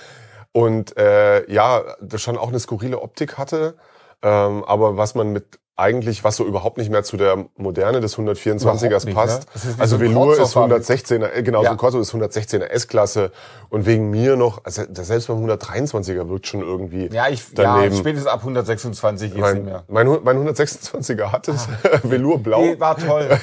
Und 0.54 0.96
äh, 0.98 1.52
ja, 1.52 1.84
das 2.00 2.22
schon 2.22 2.38
auch 2.38 2.48
eine 2.50 2.60
skurrile 2.60 3.02
Optik 3.02 3.38
hatte, 3.38 3.76
ähm, 4.22 4.64
aber 4.64 4.96
was 4.96 5.16
man 5.16 5.34
mit 5.34 5.60
eigentlich, 5.78 6.24
was 6.24 6.38
so 6.38 6.46
überhaupt 6.46 6.78
nicht 6.78 6.90
mehr 6.90 7.04
zu 7.04 7.18
der 7.18 7.46
Moderne 7.58 8.00
des 8.00 8.18
124ers 8.18 8.62
Überhaupt 8.62 9.06
nicht, 9.06 9.14
passt. 9.16 9.48
ne? 9.66 9.72
Ist 9.72 9.80
Also 9.82 9.98
so 9.98 10.02
Velour 10.02 10.32
ist 10.34 10.38
Corso-Farbe. 10.54 10.76
116er, 10.78 11.34
äh, 11.34 11.44
genau, 11.44 11.60
so 11.60 11.66
Ja. 11.66 11.72
ein 11.72 11.78
Corso 11.78 12.00
ist 12.00 12.14
116er 12.14 12.68
S-Klasse 12.70 13.32
und 13.70 13.86
wegen 13.86 14.10
mir 14.10 14.38
noch, 14.38 14.64
also 14.64 14.84
selbst 14.92 15.28
beim 15.28 15.44
123er 15.46 16.30
wirkt 16.30 16.48
schon 16.48 16.62
irgendwie 16.62 17.08
Ja, 17.12 17.28
ich, 17.28 17.44
daneben. 17.54 17.94
ja, 17.94 18.00
spätestens 18.00 18.32
ab 18.32 18.40
126 18.40 19.34
geht's 19.34 19.54
nicht 19.54 19.54
mein, 19.56 19.66
mehr. 19.66 19.84
mein, 19.90 20.08
mein 20.24 20.48
126er 20.48 21.32
hat 21.32 21.48
es, 21.50 21.68
Velour 22.04 22.40
blau. 22.40 22.62
Nee, 22.62 22.80
war 22.80 22.98
toll. 22.98 23.28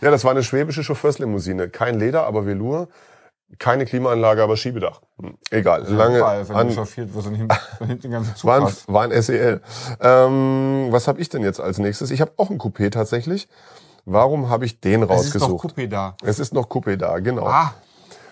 Ja, 0.00 0.10
das 0.10 0.24
war 0.24 0.32
eine 0.32 0.42
schwäbische 0.42 0.82
Chauffeurslimousine. 0.82 1.68
Kein 1.68 1.98
Leder, 2.00 2.26
aber 2.26 2.44
Velour. 2.44 2.88
Keine 3.58 3.84
Klimaanlage, 3.86 4.42
aber 4.42 4.56
Schiebedach. 4.56 5.00
Hm, 5.20 5.36
Egal, 5.50 5.84
lange 5.88 6.20
Weil, 6.20 6.48
wenn 6.48 6.56
an, 6.56 6.70
chauffiert, 6.72 7.10
hinten, 7.86 8.10
ganzen 8.10 8.34
Zug 8.36 8.48
war, 8.50 8.66
ein, 8.66 8.72
war 8.86 9.02
ein 9.04 9.22
SEL. 9.22 9.60
Ähm, 10.00 10.88
was 10.90 11.08
habe 11.08 11.20
ich 11.20 11.28
denn 11.28 11.42
jetzt 11.42 11.60
als 11.60 11.78
nächstes? 11.78 12.10
Ich 12.10 12.20
habe 12.20 12.32
auch 12.36 12.50
ein 12.50 12.58
Coupé 12.58 12.90
tatsächlich. 12.90 13.48
Warum 14.06 14.50
habe 14.50 14.64
ich 14.66 14.80
den 14.80 15.02
Es 15.02 15.08
ist 15.08 15.16
rausgesucht? 15.34 15.66
Coupé 15.76 15.88
da. 15.88 16.16
Es 16.22 16.38
ist 16.38 16.52
noch 16.52 16.68
Coupé 16.68 16.96
da, 16.96 17.18
genau. 17.20 17.46
Ah, 17.46 17.72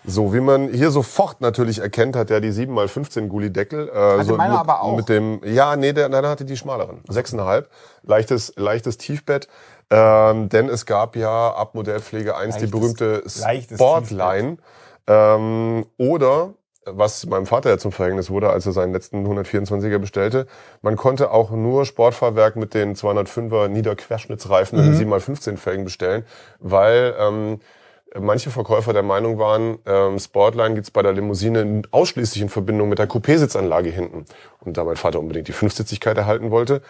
So, 0.04 0.34
wie 0.34 0.40
man 0.40 0.68
hier 0.68 0.90
sofort 0.90 1.40
natürlich 1.40 1.78
erkennt, 1.78 2.16
hat 2.16 2.30
er 2.30 2.40
die 2.40 2.50
7x15 2.50 3.28
Gullideckel. 3.28 3.88
Äh, 3.88 3.92
Hatte 3.94 4.24
so 4.24 4.36
meiner 4.36 4.50
mit, 4.54 4.60
aber 4.60 4.82
auch. 4.82 4.96
Mit 4.96 5.08
dem, 5.08 5.40
ja, 5.44 5.76
nee, 5.76 5.92
der, 5.92 6.08
der 6.08 6.28
hatte 6.28 6.44
die 6.44 6.56
schmaleren. 6.56 7.00
6,5. 7.08 7.64
Leichtes, 8.02 8.52
leichtes 8.56 8.98
Tiefbett. 8.98 9.48
Ähm, 9.90 10.48
denn 10.48 10.68
es 10.68 10.86
gab 10.86 11.16
ja 11.16 11.52
ab 11.52 11.74
Modellpflege 11.74 12.34
1 12.36 12.56
die 12.56 12.64
Leichtes- 12.64 12.70
berühmte 12.70 13.22
leichtes 13.40 13.76
Sportline. 13.78 14.56
Ähm, 15.06 15.86
oder, 15.98 16.54
was 16.84 17.26
meinem 17.26 17.46
Vater 17.46 17.70
ja 17.70 17.78
zum 17.78 17.92
Verhängnis 17.92 18.30
wurde, 18.30 18.50
als 18.50 18.66
er 18.66 18.72
seinen 18.72 18.92
letzten 18.92 19.24
124er 19.26 19.98
bestellte, 19.98 20.46
man 20.80 20.96
konnte 20.96 21.30
auch 21.30 21.50
nur 21.50 21.84
Sportfahrwerk 21.84 22.56
mit 22.56 22.74
den 22.74 22.94
205er 22.96 23.68
Niederquerschnittsreifen 23.68 24.78
Mhm. 24.80 24.86
in 24.86 24.94
7x15 24.98 25.56
Felgen 25.56 25.84
bestellen, 25.84 26.24
weil 26.58 27.14
ähm, 27.18 27.60
manche 28.18 28.50
Verkäufer 28.50 28.92
der 28.92 29.02
Meinung 29.04 29.38
waren, 29.38 29.78
ähm, 29.86 30.18
Sportline 30.18 30.74
gibt's 30.74 30.90
bei 30.90 31.02
der 31.02 31.12
Limousine 31.12 31.82
ausschließlich 31.92 32.42
in 32.42 32.48
Verbindung 32.48 32.88
mit 32.88 32.98
der 32.98 33.08
Coupé-Sitzanlage 33.08 33.90
hinten. 33.90 34.24
Und 34.60 34.76
da 34.76 34.84
mein 34.84 34.96
Vater 34.96 35.18
unbedingt 35.20 35.48
die 35.48 35.52
Fünfsitzigkeit 35.52 36.16
erhalten 36.18 36.50
wollte, 36.50 36.82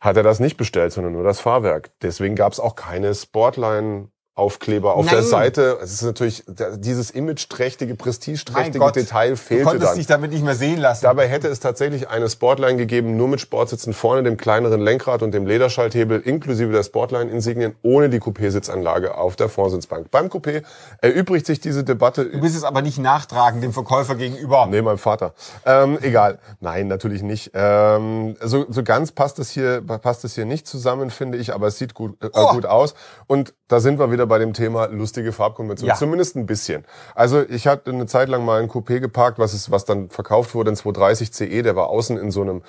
hat 0.00 0.16
er 0.16 0.22
das 0.22 0.40
nicht 0.40 0.56
bestellt, 0.56 0.92
sondern 0.92 1.12
nur 1.14 1.24
das 1.24 1.40
Fahrwerk. 1.40 1.90
Deswegen 2.02 2.34
gab's 2.34 2.60
auch 2.60 2.74
keine 2.76 3.14
Sportline. 3.14 4.08
Aufkleber 4.34 4.94
auf 4.94 5.06
der 5.06 5.18
Nein. 5.20 5.26
Seite. 5.28 5.78
Es 5.82 5.92
ist 5.92 6.02
natürlich 6.02 6.42
der- 6.46 6.78
dieses 6.78 7.10
imageträchtige, 7.10 7.94
prestigeträchtige. 7.96 8.90
Detail 8.92 9.30
Du 9.30 9.36
fehlte 9.36 9.64
konntest 9.64 9.90
dann. 9.90 9.96
dich 9.98 10.06
damit 10.06 10.30
nicht 10.32 10.42
mehr 10.42 10.54
sehen 10.54 10.78
lassen. 10.80 11.02
Dabei 11.02 11.28
hätte 11.28 11.48
es 11.48 11.60
tatsächlich 11.60 12.08
eine 12.08 12.30
Sportline 12.30 12.78
gegeben, 12.78 13.18
nur 13.18 13.28
mit 13.28 13.42
Sportsitzen 13.42 13.92
vorne, 13.92 14.22
dem 14.22 14.38
kleineren 14.38 14.80
Lenkrad 14.80 15.22
und 15.22 15.32
dem 15.32 15.44
Lederschalthebel 15.46 16.20
inklusive 16.20 16.72
der 16.72 16.82
Sportline-Insignien, 16.82 17.74
ohne 17.82 18.08
die 18.08 18.20
Coupé-Sitzanlage 18.20 19.16
auf 19.16 19.36
der 19.36 19.50
Vorsitzbank. 19.50 20.10
Beim 20.10 20.28
Coupé 20.28 20.62
erübrigt 21.02 21.44
sich 21.44 21.60
diese 21.60 21.84
Debatte 21.84 22.24
du 22.24 22.40
bist 22.40 22.56
es 22.56 22.64
aber 22.64 22.80
nicht 22.80 22.98
nachtragend 22.98 23.62
dem 23.62 23.74
Verkäufer 23.74 24.14
gegenüber. 24.14 24.66
Nee, 24.66 24.80
meinem 24.80 24.96
Vater. 24.98 25.34
Ähm, 25.66 25.98
egal. 26.00 26.38
Nein, 26.60 26.88
natürlich 26.88 27.22
nicht. 27.22 27.50
Ähm, 27.52 28.36
so, 28.42 28.64
so 28.70 28.82
ganz 28.82 29.12
passt 29.12 29.38
es 29.38 29.50
hier, 29.50 29.82
passt 29.82 30.24
es 30.24 30.34
hier 30.34 30.46
nicht 30.46 30.66
zusammen, 30.66 31.10
finde 31.10 31.36
ich, 31.36 31.52
aber 31.54 31.66
es 31.66 31.76
sieht 31.76 31.92
gut, 31.92 32.16
äh, 32.24 32.30
Oh. 32.32 32.52
gut 32.54 32.64
aus. 32.64 32.94
Und 33.26 33.52
da 33.68 33.78
sind 33.80 33.98
wir 33.98 34.10
wieder 34.10 34.21
bei 34.26 34.38
dem 34.38 34.52
Thema 34.52 34.86
lustige 34.86 35.32
Farbkombination. 35.32 35.88
Ja. 35.88 35.94
Zumindest 35.94 36.36
ein 36.36 36.46
bisschen. 36.46 36.84
Also 37.14 37.42
ich 37.42 37.66
hatte 37.66 37.90
eine 37.90 38.06
Zeit 38.06 38.28
lang 38.28 38.44
mal 38.44 38.62
ein 38.62 38.68
Coupé 38.68 39.00
geparkt, 39.00 39.38
was 39.38 39.54
ist, 39.54 39.70
was 39.70 39.84
dann 39.84 40.10
verkauft 40.10 40.54
wurde, 40.54 40.70
ein 40.72 40.76
230 40.76 41.32
CE, 41.32 41.62
der 41.62 41.76
war 41.76 41.88
außen 41.88 42.16
in 42.18 42.30
so 42.30 42.42
einem, 42.42 42.62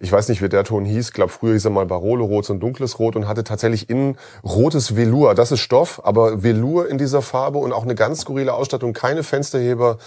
ich 0.00 0.10
weiß 0.10 0.28
nicht, 0.28 0.42
wie 0.42 0.48
der 0.48 0.64
Ton 0.64 0.84
hieß, 0.84 1.12
glaube 1.12 1.30
früher 1.30 1.52
hieß 1.52 1.64
er 1.66 1.70
mal 1.70 1.86
Barolo 1.86 2.24
Rot, 2.24 2.46
so 2.46 2.52
ein 2.52 2.60
dunkles 2.60 2.98
Rot 2.98 3.16
und 3.16 3.28
hatte 3.28 3.44
tatsächlich 3.44 3.90
innen 3.90 4.16
rotes 4.44 4.96
Velour. 4.96 5.34
Das 5.34 5.52
ist 5.52 5.60
Stoff, 5.60 6.00
aber 6.04 6.42
Velour 6.42 6.88
in 6.88 6.98
dieser 6.98 7.22
Farbe 7.22 7.58
und 7.58 7.72
auch 7.72 7.84
eine 7.84 7.94
ganz 7.94 8.20
skurrile 8.20 8.54
Ausstattung, 8.54 8.92
keine 8.92 9.22
Fensterheber, 9.22 9.98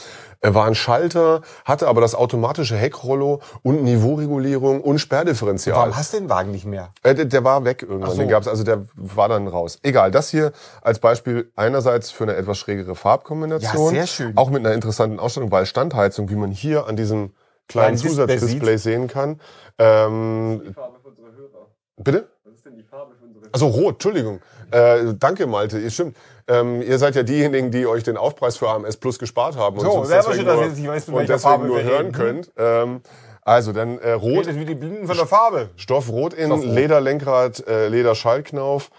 er 0.44 0.54
war 0.54 0.66
ein 0.66 0.76
Schalter, 0.76 1.42
hatte 1.64 1.88
aber 1.88 2.02
das 2.02 2.16
automatische 2.16 2.76
Heckrollo 2.76 3.40
und 3.62 3.84
Niveauregulierung 3.84 4.82
und 4.82 5.00
Sperrdifferential. 5.00 5.78
Warum 5.78 5.96
hast 5.96 6.14
du 6.14 6.18
den 6.18 6.30
Wagen 6.30 6.52
nicht 6.52 6.66
mehr? 6.66 6.90
Äh, 7.02 7.16
der, 7.16 7.26
der 7.26 7.46
war 7.46 7.64
weg 7.64 7.82
irgendwann. 7.82 8.12
So. 8.12 8.18
Den 8.18 8.28
gab's, 8.28 8.50
also 8.50 8.66
der 8.66 8.86
war 8.96 9.30
dann 9.30 9.48
raus. 9.48 9.80
Egal, 9.84 10.12
das 10.12 10.30
hier 10.30 10.52
als 10.82 11.00
Beispiel 11.00 11.50
einerseits 11.56 12.12
für 12.12 12.26
eine 12.26 12.36
etwas 12.36 12.58
schrägere 12.58 12.94
Farbkombination. 12.94 13.96
Ja, 13.96 14.02
sehr 14.02 14.08
schön. 14.08 14.38
Auch 14.38 14.50
mit 14.50 14.66
einer 14.66 14.76
interessanten 14.76 15.18
Ausstattung, 15.18 15.50
weil 15.50 15.66
Standheizung, 15.66 16.30
wie 16.30 16.36
man 16.36 16.52
hier 16.52 16.88
an 16.88 16.98
diesem 16.98 17.32
kleinen 17.70 17.96
Kleinen 17.96 18.02
Display 18.02 18.38
Zusatzdisplay 18.38 18.78
sehen 18.78 19.08
kann. 19.08 19.40
Ähm, 19.78 20.74
Farbe 20.76 21.00
für 21.02 21.08
unsere 21.08 21.28
Hörer. 21.32 21.68
bitte? 21.96 22.33
Denn 22.74 22.82
die 22.82 22.88
Farbe 22.90 23.14
für 23.16 23.26
unsere? 23.26 23.46
Also 23.52 23.68
rot, 23.68 23.96
Entschuldigung. 23.96 24.40
Äh, 24.72 25.14
danke, 25.20 25.46
Malte. 25.46 25.78
Ihr 25.80 25.92
stimmt. 25.92 26.18
Ähm, 26.48 26.82
ihr 26.82 26.98
seid 26.98 27.16
ja 27.16 27.24
diejenigen, 27.24 27.70
die 27.72 27.86
euch 27.86 28.04
den 28.04 28.18
Aufpreis 28.18 28.58
für 28.58 28.68
AMS 28.70 28.98
Plus 28.98 29.20
gespart 29.20 29.56
haben 29.56 29.78
und 29.78 29.86
So, 29.86 29.92
uns 30.00 30.08
selber 30.08 30.32
deswegen 30.32 30.38
schön, 30.40 30.46
dass 30.48 30.56
nur, 30.56 30.64
ihr 30.64 30.70
jetzt 30.70 30.80
nicht 30.80 30.88
weißt, 30.90 31.10
und 31.10 31.20
deswegen 31.22 31.40
Farbe 31.40 31.68
nur 31.68 31.84
hören 31.84 31.98
reden. 32.08 32.12
könnt. 32.12 32.52
Ähm, 32.58 33.02
also 33.44 33.74
dann 33.74 34.00
äh, 34.00 34.12
rot, 34.14 34.48
Redet 34.48 34.60
wie 34.60 34.66
die 34.66 34.76
Blinden 34.76 35.06
von 35.06 35.16
der 35.16 35.28
Farbe. 35.28 35.70
Stoff 35.76 36.10
rot 36.10 36.34
in, 36.34 36.48
Stoff 36.48 36.60
rot. 36.66 36.76
Lederlenkrad, 36.76 37.68
äh, 37.68 37.88
Lederschaltknauf. 37.90 38.90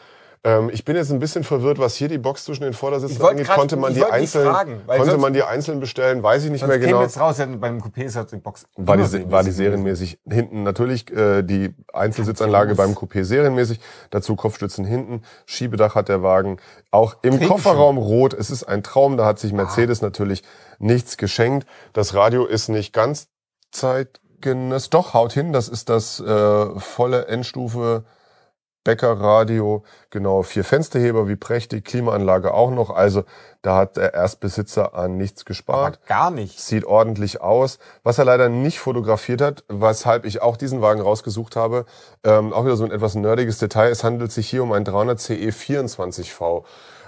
Ähm, 0.47 0.69
ich 0.71 0.85
bin 0.85 0.95
jetzt 0.95 1.11
ein 1.11 1.19
bisschen 1.19 1.43
verwirrt, 1.43 1.79
was 1.79 1.95
hier 1.95 2.09
die 2.09 2.19
Box 2.19 2.45
zwischen 2.45 2.65
den 2.65 2.75
Vordersitzen 2.75 3.21
angeht. 3.25 3.47
grad- 3.47 3.57
Konnte 3.57 3.77
man 3.77 3.95
die 3.95 4.05
einzeln, 4.05 4.47
fragen, 4.51 4.83
konnte 4.87 5.17
man 5.17 5.33
die 5.33 5.43
einzeln 5.43 5.81
bestellen? 5.81 6.23
Weiß 6.23 6.45
ich 6.45 6.51
nicht 6.51 6.67
mehr 6.67 6.79
genau. 6.79 7.01
jetzt 7.01 7.19
raus, 7.19 7.39
beim 7.39 7.79
Coupé 7.81 8.03
ist 8.03 8.17
halt 8.17 8.31
die 8.31 8.37
Box 8.37 8.67
War 8.77 8.99
die, 8.99 9.31
war 9.31 9.43
die 9.43 9.51
serienmäßig. 9.51 10.19
Hinten 10.31 10.63
natürlich 10.63 11.11
äh, 11.11 11.43
die 11.43 11.75
Einzelsitzanlage 11.95 12.75
beim 12.75 12.93
Coupé 12.93 13.25
serienmäßig. 13.25 13.81
Dazu 14.11 14.37
Kopfstützen 14.37 14.85
hinten. 14.85 15.23
Schiebedach 15.47 15.95
hat 15.95 16.11
der 16.11 16.23
Wagen. 16.23 16.59
Auch 16.91 17.17
im 17.23 17.39
Trägt 17.39 17.51
Kofferraum 17.51 17.97
rot. 17.97 18.35
Es 18.35 18.51
ist 18.51 18.65
ein 18.65 18.83
Traum. 18.83 19.17
Da 19.17 19.25
hat 19.25 19.39
sich 19.39 19.55
Mercedes 19.55 20.03
natürlich 20.03 20.43
nichts 20.79 21.17
geschenkt. 21.17 21.67
Das 21.95 22.13
Radio 22.15 22.45
ist 22.45 22.69
nicht 22.69 22.93
ganz 22.93 23.29
zeitgemäß. 23.73 24.91
Doch, 24.91 25.15
haut 25.15 25.33
hin. 25.33 25.55
Das 25.55 25.69
ist 25.69 25.89
das 25.89 26.21
äh, 26.21 26.79
volle 26.79 27.27
Endstufe 27.29 28.05
Bäckerradio. 28.85 29.83
Genau, 30.11 30.43
vier 30.43 30.63
Fensterheber, 30.63 31.27
wie 31.27 31.37
prächtig. 31.37 31.85
Klimaanlage 31.85 32.53
auch 32.55 32.71
noch. 32.71 32.91
Also 32.91 33.25
da 33.63 33.77
hat 33.77 33.97
der 33.97 34.15
Erstbesitzer 34.15 34.95
an 34.95 35.17
nichts 35.17 35.45
gespart. 35.45 35.99
Aber 35.99 36.07
gar 36.07 36.31
nicht. 36.31 36.61
Sieht 36.61 36.85
ordentlich 36.85 37.41
aus. 37.41 37.79
Was 38.03 38.19
er 38.19 38.27
leider 38.27 38.51
nicht 38.51 38.79
fotografiert 38.79 39.41
hat, 39.41 39.65
weshalb 39.69 40.27
ich 40.27 40.43
auch 40.43 40.57
diesen 40.57 40.83
Wagen 40.83 41.01
rausgesucht 41.01 41.57
habe, 41.57 41.87
ähm, 42.23 42.53
auch 42.53 42.65
wieder 42.65 42.77
so 42.77 42.85
ein 42.85 42.93
etwas 42.93 43.15
nerdiges 43.15 43.59
Detail. 43.59 43.91
Es 43.91 44.05
handelt 44.05 44.31
sich 44.31 44.49
hier 44.49 44.63
um 44.63 44.73
einen 44.73 44.85
300 44.85 45.19
CE 45.19 45.51
24V. 45.51 46.65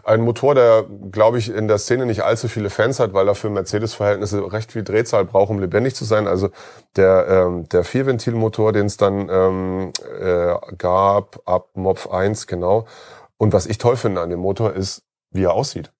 Ein 0.07 0.21
Motor, 0.21 0.55
der, 0.55 0.85
glaube 1.11 1.39
ich, 1.39 1.53
in 1.53 1.67
der 1.67 1.79
Szene 1.79 2.07
nicht 2.07 2.23
allzu 2.23 2.47
viele 2.47 2.71
Fans 2.71 3.01
hat, 3.01 3.13
weil 3.13 3.27
er 3.27 3.35
für 3.35 3.51
Mercedes-Verhältnisse 3.51 4.53
recht 4.53 4.71
viel 4.71 4.85
Drehzahl 4.85 5.25
braucht, 5.25 5.51
um 5.51 5.59
lebendig 5.59 5.97
zu 5.97 6.05
sein. 6.05 6.29
Also 6.29 6.51
der, 6.95 7.27
ähm, 7.29 7.69
der 7.71 7.83
Vierventilmotor, 7.83 8.73
den 8.73 8.87
es 8.87 8.97
dann 8.99 9.29
ähm, 9.29 9.93
äh, 10.21 10.55
gab, 10.79 11.41
ab 11.45 11.71
Mopf 11.75 12.07
1, 12.07 12.47
genau. 12.47 12.87
Und 13.37 13.53
was 13.53 13.67
ich 13.67 13.79
toll 13.79 13.97
finde 13.97 14.21
an 14.21 14.31
dem 14.31 14.39
Motor 14.39 14.75
ist, 14.75 15.03
wie 15.33 15.43
er 15.43 15.55
aussieht. 15.55 15.91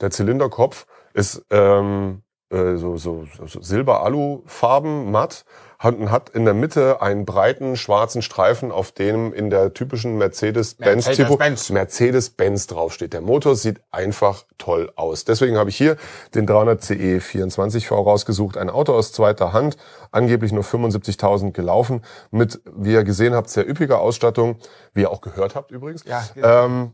Der 0.00 0.10
Zylinderkopf 0.10 0.86
ist 1.14 1.46
ähm, 1.50 2.22
äh, 2.50 2.74
so, 2.74 2.96
so, 2.96 3.26
so, 3.46 3.60
Silber-Alu-Farben 3.62 5.12
matt 5.12 5.44
hat, 5.82 6.30
in 6.30 6.44
der 6.44 6.54
Mitte 6.54 7.02
einen 7.02 7.24
breiten 7.24 7.76
schwarzen 7.76 8.22
Streifen, 8.22 8.70
auf 8.70 8.92
dem 8.92 9.32
in 9.32 9.50
der 9.50 9.74
typischen 9.74 10.16
Mercedes-Benz-Typo 10.16 11.36
Mercedes-Benz. 11.36 11.70
Mercedes-Benz 11.70 12.66
draufsteht. 12.68 13.12
Der 13.12 13.20
Motor 13.20 13.56
sieht 13.56 13.80
einfach 13.90 14.44
toll 14.58 14.92
aus. 14.94 15.24
Deswegen 15.24 15.56
habe 15.56 15.70
ich 15.70 15.76
hier 15.76 15.96
den 16.34 16.46
300 16.46 16.82
CE 16.82 17.18
24V 17.18 17.94
rausgesucht. 17.94 18.56
Ein 18.56 18.70
Auto 18.70 18.92
aus 18.94 19.12
zweiter 19.12 19.52
Hand, 19.52 19.76
angeblich 20.12 20.52
nur 20.52 20.64
75.000 20.64 21.52
gelaufen, 21.52 22.02
mit, 22.30 22.60
wie 22.76 22.92
ihr 22.92 23.04
gesehen 23.04 23.34
habt, 23.34 23.50
sehr 23.50 23.68
üppiger 23.68 24.00
Ausstattung, 24.00 24.56
wie 24.94 25.02
ihr 25.02 25.10
auch 25.10 25.20
gehört 25.20 25.54
habt 25.54 25.72
übrigens. 25.72 26.04
Ja, 26.04 26.24
Ähm, 26.64 26.92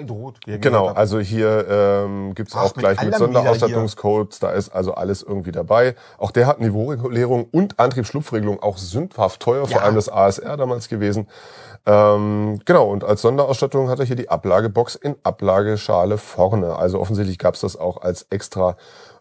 in 0.00 0.08
Rot. 0.10 0.38
Genau, 0.44 0.88
habt. 0.88 0.98
also 0.98 1.20
hier 1.20 1.66
ähm, 1.68 2.34
gibt's 2.34 2.54
Ach, 2.56 2.64
auch 2.64 2.76
mit 2.76 2.84
gleich 2.84 2.98
mit 2.98 3.08
wieder 3.08 3.18
Sonderausstattungscodes, 3.18 4.38
da 4.40 4.50
ist 4.50 4.70
also 4.70 4.94
alles 4.94 5.22
irgendwie 5.22 5.52
dabei. 5.52 5.94
Auch 6.18 6.30
der 6.30 6.46
hat 6.46 6.60
Niveauregulierung 6.60 7.44
und 7.50 7.78
Antriebsschlupfregelung, 7.78 8.62
auch 8.62 8.76
sündhaft 8.78 9.40
teuer, 9.40 9.66
vor 9.66 9.78
Ja. 9.80 9.84
allem 9.84 9.94
das 9.94 10.08
ASR 10.08 10.56
damals 10.56 10.88
gewesen. 10.88 11.28
Ähm, 11.86 12.60
genau, 12.64 12.88
und 12.90 13.04
als 13.04 13.22
Sonderausstattung 13.22 13.88
hat 13.90 13.98
er 13.98 14.06
hier 14.06 14.16
die 14.16 14.30
Ablagebox 14.30 14.94
in 14.94 15.16
Ablageschale 15.22 16.16
vorne. 16.18 16.76
Also 16.76 16.98
offensichtlich 16.98 17.38
gab's 17.38 17.60
das 17.60 17.76
auch 17.76 18.00
als 18.00 18.26
extra 18.30 18.76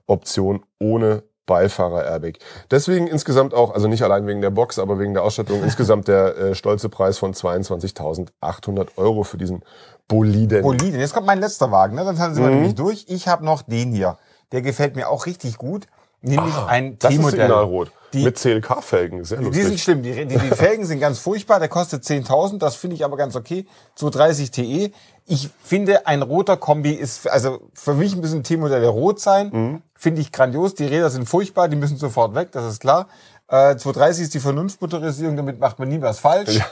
Option 0.08 0.64
ohne 0.80 1.24
Beifahrer-Airbag. 1.46 2.34
Deswegen 2.72 3.08
insgesamt 3.08 3.54
auch, 3.54 3.74
also 3.74 3.88
nicht 3.88 4.04
allein 4.04 4.26
wegen 4.28 4.42
der 4.42 4.50
Box, 4.50 4.80
aber 4.80 5.00
wegen 5.00 5.14
der 5.14 5.24
Ausstattung, 5.24 5.62
insgesamt 5.64 6.08
der 6.08 6.38
äh, 6.38 6.56
stolze 6.56 6.90
Preis 6.90 7.18
von 7.18 7.34
22.800 7.34 8.88
Euro 8.98 9.24
für 9.24 9.38
diesen 9.38 9.64
Boliden. 10.08 10.62
Boliden. 10.62 11.00
Jetzt 11.00 11.14
kommt 11.14 11.28
mein 11.28 11.40
letzter 11.40 11.72
Wagen, 11.72 11.96
ne? 11.96 12.04
dann 12.06 12.16
sind 12.16 12.38
wir 12.38 12.48
Mhm. 12.50 12.56
nämlich 12.56 12.76
durch. 12.76 13.06
Ich 13.10 13.28
habe 13.28 13.46
noch 13.46 13.62
den 13.64 13.92
hier. 13.92 14.18
Der 14.52 14.62
gefällt 14.62 14.96
mir 14.96 15.10
auch 15.10 15.26
richtig 15.26 15.58
gut. 15.58 15.88
Nämlich 16.22 16.56
ein 16.68 16.94
Ah, 16.94 16.96
Das 17.00 17.12
ist 17.12 17.18
T-Modell. 17.18 17.40
Signalrot. 17.42 17.92
Die- 18.14 18.24
Mit 18.24 18.38
CLK-Felgen. 18.38 19.24
Sehr 19.26 19.40
Die 19.40 19.46
sind 19.46 19.56
lustig. 19.64 19.84
schlimm. 19.84 20.04
Die, 20.04 20.14
die, 20.26 20.38
die 20.38 20.50
Felgen 20.56 20.86
sind 20.86 21.00
ganz 21.00 21.20
furchtbar. 21.20 21.60
Der 21.60 21.68
kostet 21.70 22.04
10.000. 22.04 22.60
Das 22.60 22.76
finde 22.76 22.96
ich 22.96 23.04
aber 23.04 23.18
ganz 23.18 23.36
okay. 23.36 23.66
230 23.96 24.52
TE. 24.52 24.92
Ich 25.26 25.50
finde, 25.64 26.06
ein 26.06 26.22
roter 26.22 26.58
Kombi 26.58 26.92
ist, 26.92 27.28
also 27.28 27.60
für 27.74 27.94
mich 27.96 28.16
müssen 28.16 28.44
T-Modelle 28.44 28.88
rot 28.88 29.20
sein. 29.20 29.50
Mhm. 29.52 29.82
Finde 29.96 30.22
ich 30.22 30.32
grandios. 30.32 30.76
Die 30.76 30.86
Räder 30.86 31.10
sind 31.10 31.28
furchtbar. 31.28 31.68
Die 31.70 31.76
müssen 31.76 31.98
sofort 31.98 32.36
weg. 32.36 32.52
Das 32.52 32.66
ist 32.66 32.80
klar. 32.80 33.08
Äh, 33.48 33.76
230 33.78 34.24
ist 34.24 34.34
die 34.34 34.40
Vernunftmotorisierung. 34.40 35.36
Damit 35.36 35.60
macht 35.60 35.80
man 35.80 35.90
nie 35.90 36.02
was 36.02 36.20
falsch. 36.20 36.58
Ja. 36.58 36.66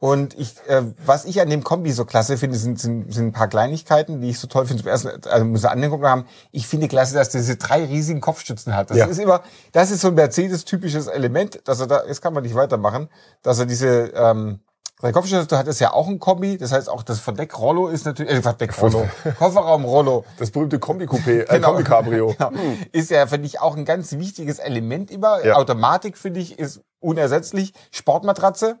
Und 0.00 0.38
ich, 0.38 0.54
äh, 0.66 0.82
was 1.06 1.24
ich 1.24 1.40
an 1.40 1.48
dem 1.48 1.64
Kombi 1.64 1.90
so 1.92 2.04
klasse 2.04 2.36
finde, 2.36 2.58
sind, 2.58 2.78
sind, 2.78 3.12
sind 3.12 3.28
ein 3.28 3.32
paar 3.32 3.48
Kleinigkeiten, 3.48 4.20
die 4.20 4.28
ich 4.30 4.38
so 4.38 4.46
toll 4.48 4.66
finde. 4.66 4.82
Zum 4.82 4.90
ersten, 4.90 5.08
also 5.26 5.44
muss 5.46 5.60
ich 5.64 5.70
angeguckt 5.70 6.04
haben, 6.04 6.26
ich 6.52 6.66
finde 6.66 6.88
klasse, 6.88 7.14
dass 7.14 7.30
diese 7.30 7.56
drei 7.56 7.84
riesigen 7.84 8.20
Kopfstützen 8.20 8.76
hat. 8.76 8.90
Das 8.90 8.98
Ja. 8.98 9.06
ist 9.06 9.18
immer, 9.18 9.40
das 9.72 9.90
ist 9.90 10.02
so 10.02 10.08
ein 10.08 10.14
Mercedes-typisches 10.14 11.06
Element, 11.06 11.60
dass 11.66 11.80
er 11.80 11.86
da, 11.86 12.04
jetzt 12.06 12.20
kann 12.20 12.34
man 12.34 12.42
nicht 12.42 12.54
weitermachen, 12.54 13.08
dass 13.42 13.58
er 13.60 13.66
diese, 13.66 14.12
ähm, 14.14 14.60
drei 15.00 15.12
Kopfstützen, 15.12 15.48
du 15.48 15.56
hattest 15.56 15.80
ja 15.80 15.94
auch 15.94 16.08
ein 16.08 16.18
Kombi, 16.18 16.58
das 16.58 16.72
heißt 16.72 16.90
auch 16.90 17.02
das 17.02 17.20
Verdeck-Rollo 17.20 17.88
ist 17.88 18.04
natürlich, 18.04 18.32
äh, 18.32 18.42
Verdeck-Rollo, 18.42 19.08
Kofferraum-Rollo. 19.38 20.24
Das 20.38 20.50
berühmte 20.50 20.78
Kombi-Coupé, 20.78 21.42
äh, 21.42 21.44
Genau. 21.48 21.68
Kombi-Cabrio. 21.68 22.34
Genau. 22.38 22.52
Ist 22.92 23.10
ja, 23.10 23.26
finde 23.26 23.46
ich, 23.46 23.60
auch 23.60 23.74
ein 23.76 23.86
ganz 23.86 24.12
wichtiges 24.12 24.58
Element 24.58 25.10
immer. 25.10 25.42
Ja. 25.46 25.54
Automatik, 25.54 26.18
finde 26.18 26.40
ich, 26.40 26.58
ist 26.58 26.82
unersetzlich. 27.00 27.72
Sportmatratze, 27.90 28.78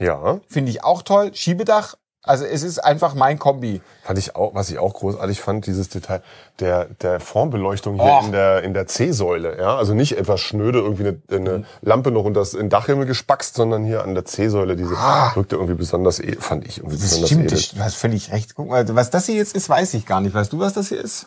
Ja, 0.00 0.40
finde 0.48 0.70
ich 0.70 0.82
auch 0.82 1.02
toll. 1.02 1.30
Schiebedach, 1.34 1.94
also 2.22 2.44
es 2.44 2.62
ist 2.62 2.78
einfach 2.80 3.14
mein 3.14 3.38
Kombi. 3.38 3.80
fand 4.02 4.18
ich 4.18 4.36
auch, 4.36 4.54
was 4.54 4.68
ich 4.70 4.78
auch 4.78 4.92
großartig 4.94 5.40
fand, 5.40 5.66
dieses 5.66 5.88
Detail 5.88 6.22
der, 6.58 6.86
der 7.00 7.18
Formbeleuchtung 7.20 7.94
hier 7.94 8.04
Och. 8.12 8.24
in 8.26 8.32
der, 8.32 8.62
in 8.62 8.74
der 8.74 8.86
C-Säule. 8.86 9.58
Ja, 9.58 9.76
also 9.76 9.94
nicht 9.94 10.18
etwas 10.18 10.40
schnöde, 10.40 10.80
irgendwie 10.80 11.08
eine, 11.08 11.20
eine 11.30 11.64
Lampe 11.80 12.10
noch 12.10 12.24
unter 12.24 12.40
das 12.40 12.52
in 12.52 12.60
den 12.60 12.68
Dachhimmel 12.70 13.06
gespackst, 13.06 13.54
sondern 13.54 13.84
hier 13.84 14.02
an 14.04 14.14
der 14.14 14.24
C-Säule, 14.26 14.76
diese 14.76 14.96
Ah. 14.98 15.32
wirkte 15.34 15.56
irgendwie 15.56 15.74
besonders, 15.74 16.18
edel, 16.20 16.40
fand 16.40 16.66
ich 16.66 16.78
irgendwie 16.78 16.96
Das 16.96 17.04
besonders 17.04 17.28
stimmt, 17.30 17.44
edel. 17.46 17.56
das, 17.58 17.68
du 17.70 17.80
hast 17.80 17.94
völlig 17.94 18.32
recht. 18.32 18.54
Guck 18.54 18.68
mal, 18.68 18.86
was 18.94 19.08
das 19.10 19.24
hier 19.26 19.36
jetzt 19.36 19.54
ist, 19.56 19.68
weiß 19.70 19.94
ich 19.94 20.04
gar 20.04 20.20
nicht. 20.20 20.34
Weißt 20.34 20.52
du, 20.52 20.58
was 20.58 20.74
das 20.74 20.88
hier 20.88 21.00
ist? 21.00 21.26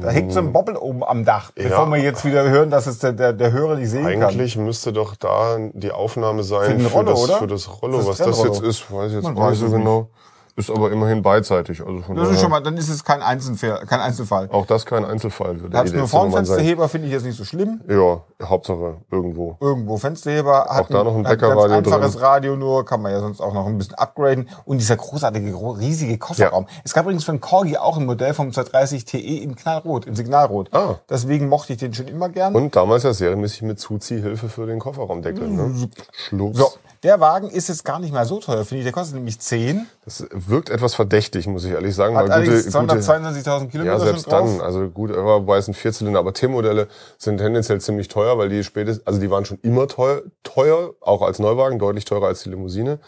Da 0.00 0.10
hängt 0.10 0.32
so 0.32 0.40
ein 0.40 0.52
Bobbel 0.52 0.76
oben 0.76 1.02
am 1.04 1.24
Dach, 1.24 1.50
bevor 1.52 1.86
Ja. 1.86 1.90
wir 1.92 1.98
jetzt 2.02 2.24
wieder 2.24 2.48
hören, 2.48 2.70
dass 2.70 2.86
es 2.86 2.98
der, 2.98 3.12
der, 3.12 3.32
der 3.32 3.52
Hörer 3.52 3.76
nicht 3.76 3.90
sehen 3.90 4.06
Eigentlich 4.06 4.56
müsste 4.56 4.92
doch 4.92 5.16
da 5.16 5.56
die 5.72 5.90
Aufnahme 5.92 6.42
sein 6.42 6.80
Für 6.80 6.88
Rollo, 6.88 7.10
das, 7.12 7.24
oder? 7.24 7.38
für 7.38 7.46
das 7.46 7.82
Rollo. 7.82 8.00
Für 8.00 8.08
das 8.08 8.20
Was 8.20 8.26
das 8.26 8.44
jetzt 8.44 8.60
ist, 8.62 8.92
weiß 8.92 9.08
ich 9.12 9.16
jetzt 9.16 9.24
weiß 9.36 9.50
nicht 9.50 9.60
so 9.60 9.66
es 9.66 9.72
genau. 9.72 10.08
Ist 10.58 10.70
aber 10.70 10.90
immerhin 10.90 11.22
beidseitig. 11.22 11.86
Also 11.86 12.00
von. 12.00 12.16
Das 12.16 12.30
ist 12.30 12.40
schon 12.40 12.50
mal, 12.50 12.60
dann 12.60 12.78
ist 12.78 12.88
es 12.88 13.04
kein 13.04 13.20
Einzelfall. 13.20 13.84
Kein 13.86 14.00
Einzelfall. 14.00 14.48
auch 14.50 14.64
das 14.64 14.86
kein 14.86 15.04
Einzelfall 15.04 15.60
würde. 15.60 15.76
Hat 15.76 15.84
jede 15.86 15.98
nur 15.98 16.08
sein. 16.08 16.32
Fensterheber, 16.32 16.88
finde 16.88 17.08
ich 17.08 17.12
jetzt 17.12 17.24
nicht 17.26 17.36
so 17.36 17.44
schlimm. 17.44 17.82
Ja, 17.88 18.22
Hauptsache 18.42 18.96
irgendwo. 19.10 19.56
Irgendwo 19.60 19.98
Fensterheber. 19.98 20.66
Hat 20.70 20.90
da 20.92 21.04
noch 21.04 21.14
ein 21.14 21.24
Bäckerradio 21.24 21.68
ganz 21.68 21.86
einfaches 21.88 22.12
drin. 22.14 22.22
Radio 22.24 22.56
nur, 22.56 22.86
kann 22.86 23.02
man 23.02 23.12
ja 23.12 23.20
sonst 23.20 23.40
auch 23.42 23.52
noch 23.52 23.66
ein 23.66 23.76
bisschen 23.76 23.96
upgraden. 23.96 24.48
Und 24.64 24.78
dieser 24.78 24.96
großartige, 24.96 25.52
gro- 25.52 25.72
riesige 25.72 26.16
Kofferraum. 26.16 26.66
Es 26.84 26.94
gab 26.94 27.04
übrigens 27.04 27.24
für 27.24 27.32
den 27.32 27.40
Corgi 27.42 27.76
auch 27.76 27.98
ein 27.98 28.06
Modell 28.06 28.32
vom 28.32 28.50
230 28.50 29.04
TE 29.04 29.18
in 29.18 29.56
Knallrot, 29.56 30.06
in 30.06 30.14
Signalrot. 30.14 30.72
Ah. 30.74 30.94
Deswegen 31.10 31.48
mochte 31.50 31.74
ich 31.74 31.80
den 31.80 31.92
schon 31.92 32.08
immer 32.08 32.30
gern. 32.30 32.54
Und 32.54 32.74
damals 32.74 33.02
ja 33.02 33.12
serienmäßig 33.12 33.60
mit 33.60 33.78
Zuziehhilfe 33.78 34.48
für 34.48 34.64
den 34.66 34.78
Kofferraumdeckel. 34.78 35.48
Ne? 35.48 35.88
Schlucks. 36.12 36.56
So, 36.58 36.68
der 37.02 37.20
Wagen 37.20 37.48
ist 37.48 37.68
jetzt 37.68 37.84
gar 37.84 37.98
nicht 37.98 38.12
mal 38.12 38.24
so 38.24 38.40
teuer, 38.40 38.64
finde 38.64 38.78
ich. 38.80 38.84
Der 38.84 38.92
kostet 38.92 39.16
nämlich 39.16 39.38
10. 39.38 39.86
Das 40.04 40.26
wirkt 40.32 40.70
etwas 40.70 40.94
verdächtig, 40.94 41.46
muss 41.46 41.64
ich 41.64 41.72
ehrlich 41.72 41.94
sagen. 41.94 42.16
Hat 42.16 42.30
allerdings 42.30 42.66
gute, 42.66 42.86
gute, 42.86 43.00
222.000 43.00 43.68
Kilometer 43.68 43.94
ja, 43.94 44.00
selbst 44.00 44.30
dann. 44.30 44.60
Also 44.60 44.88
gut, 44.88 45.10
wobei 45.14 45.58
es 45.58 45.66
sind 45.66 45.74
Vierzylinder, 45.74 46.18
aber 46.18 46.32
T-Modelle 46.32 46.88
sind 47.18 47.38
tendenziell 47.38 47.80
ziemlich 47.80 48.08
teuer, 48.08 48.38
weil 48.38 48.48
die 48.48 48.64
spätestens, 48.64 49.06
also 49.06 49.20
die 49.20 49.30
waren 49.30 49.44
schon 49.44 49.58
immer 49.62 49.88
teuer, 49.88 50.22
teuer, 50.42 50.94
auch 51.00 51.22
als 51.22 51.38
Neuwagen, 51.38 51.78
deutlich 51.78 52.04
teurer 52.04 52.26
als 52.26 52.42
die 52.42 52.50
Limousine, 52.50 52.98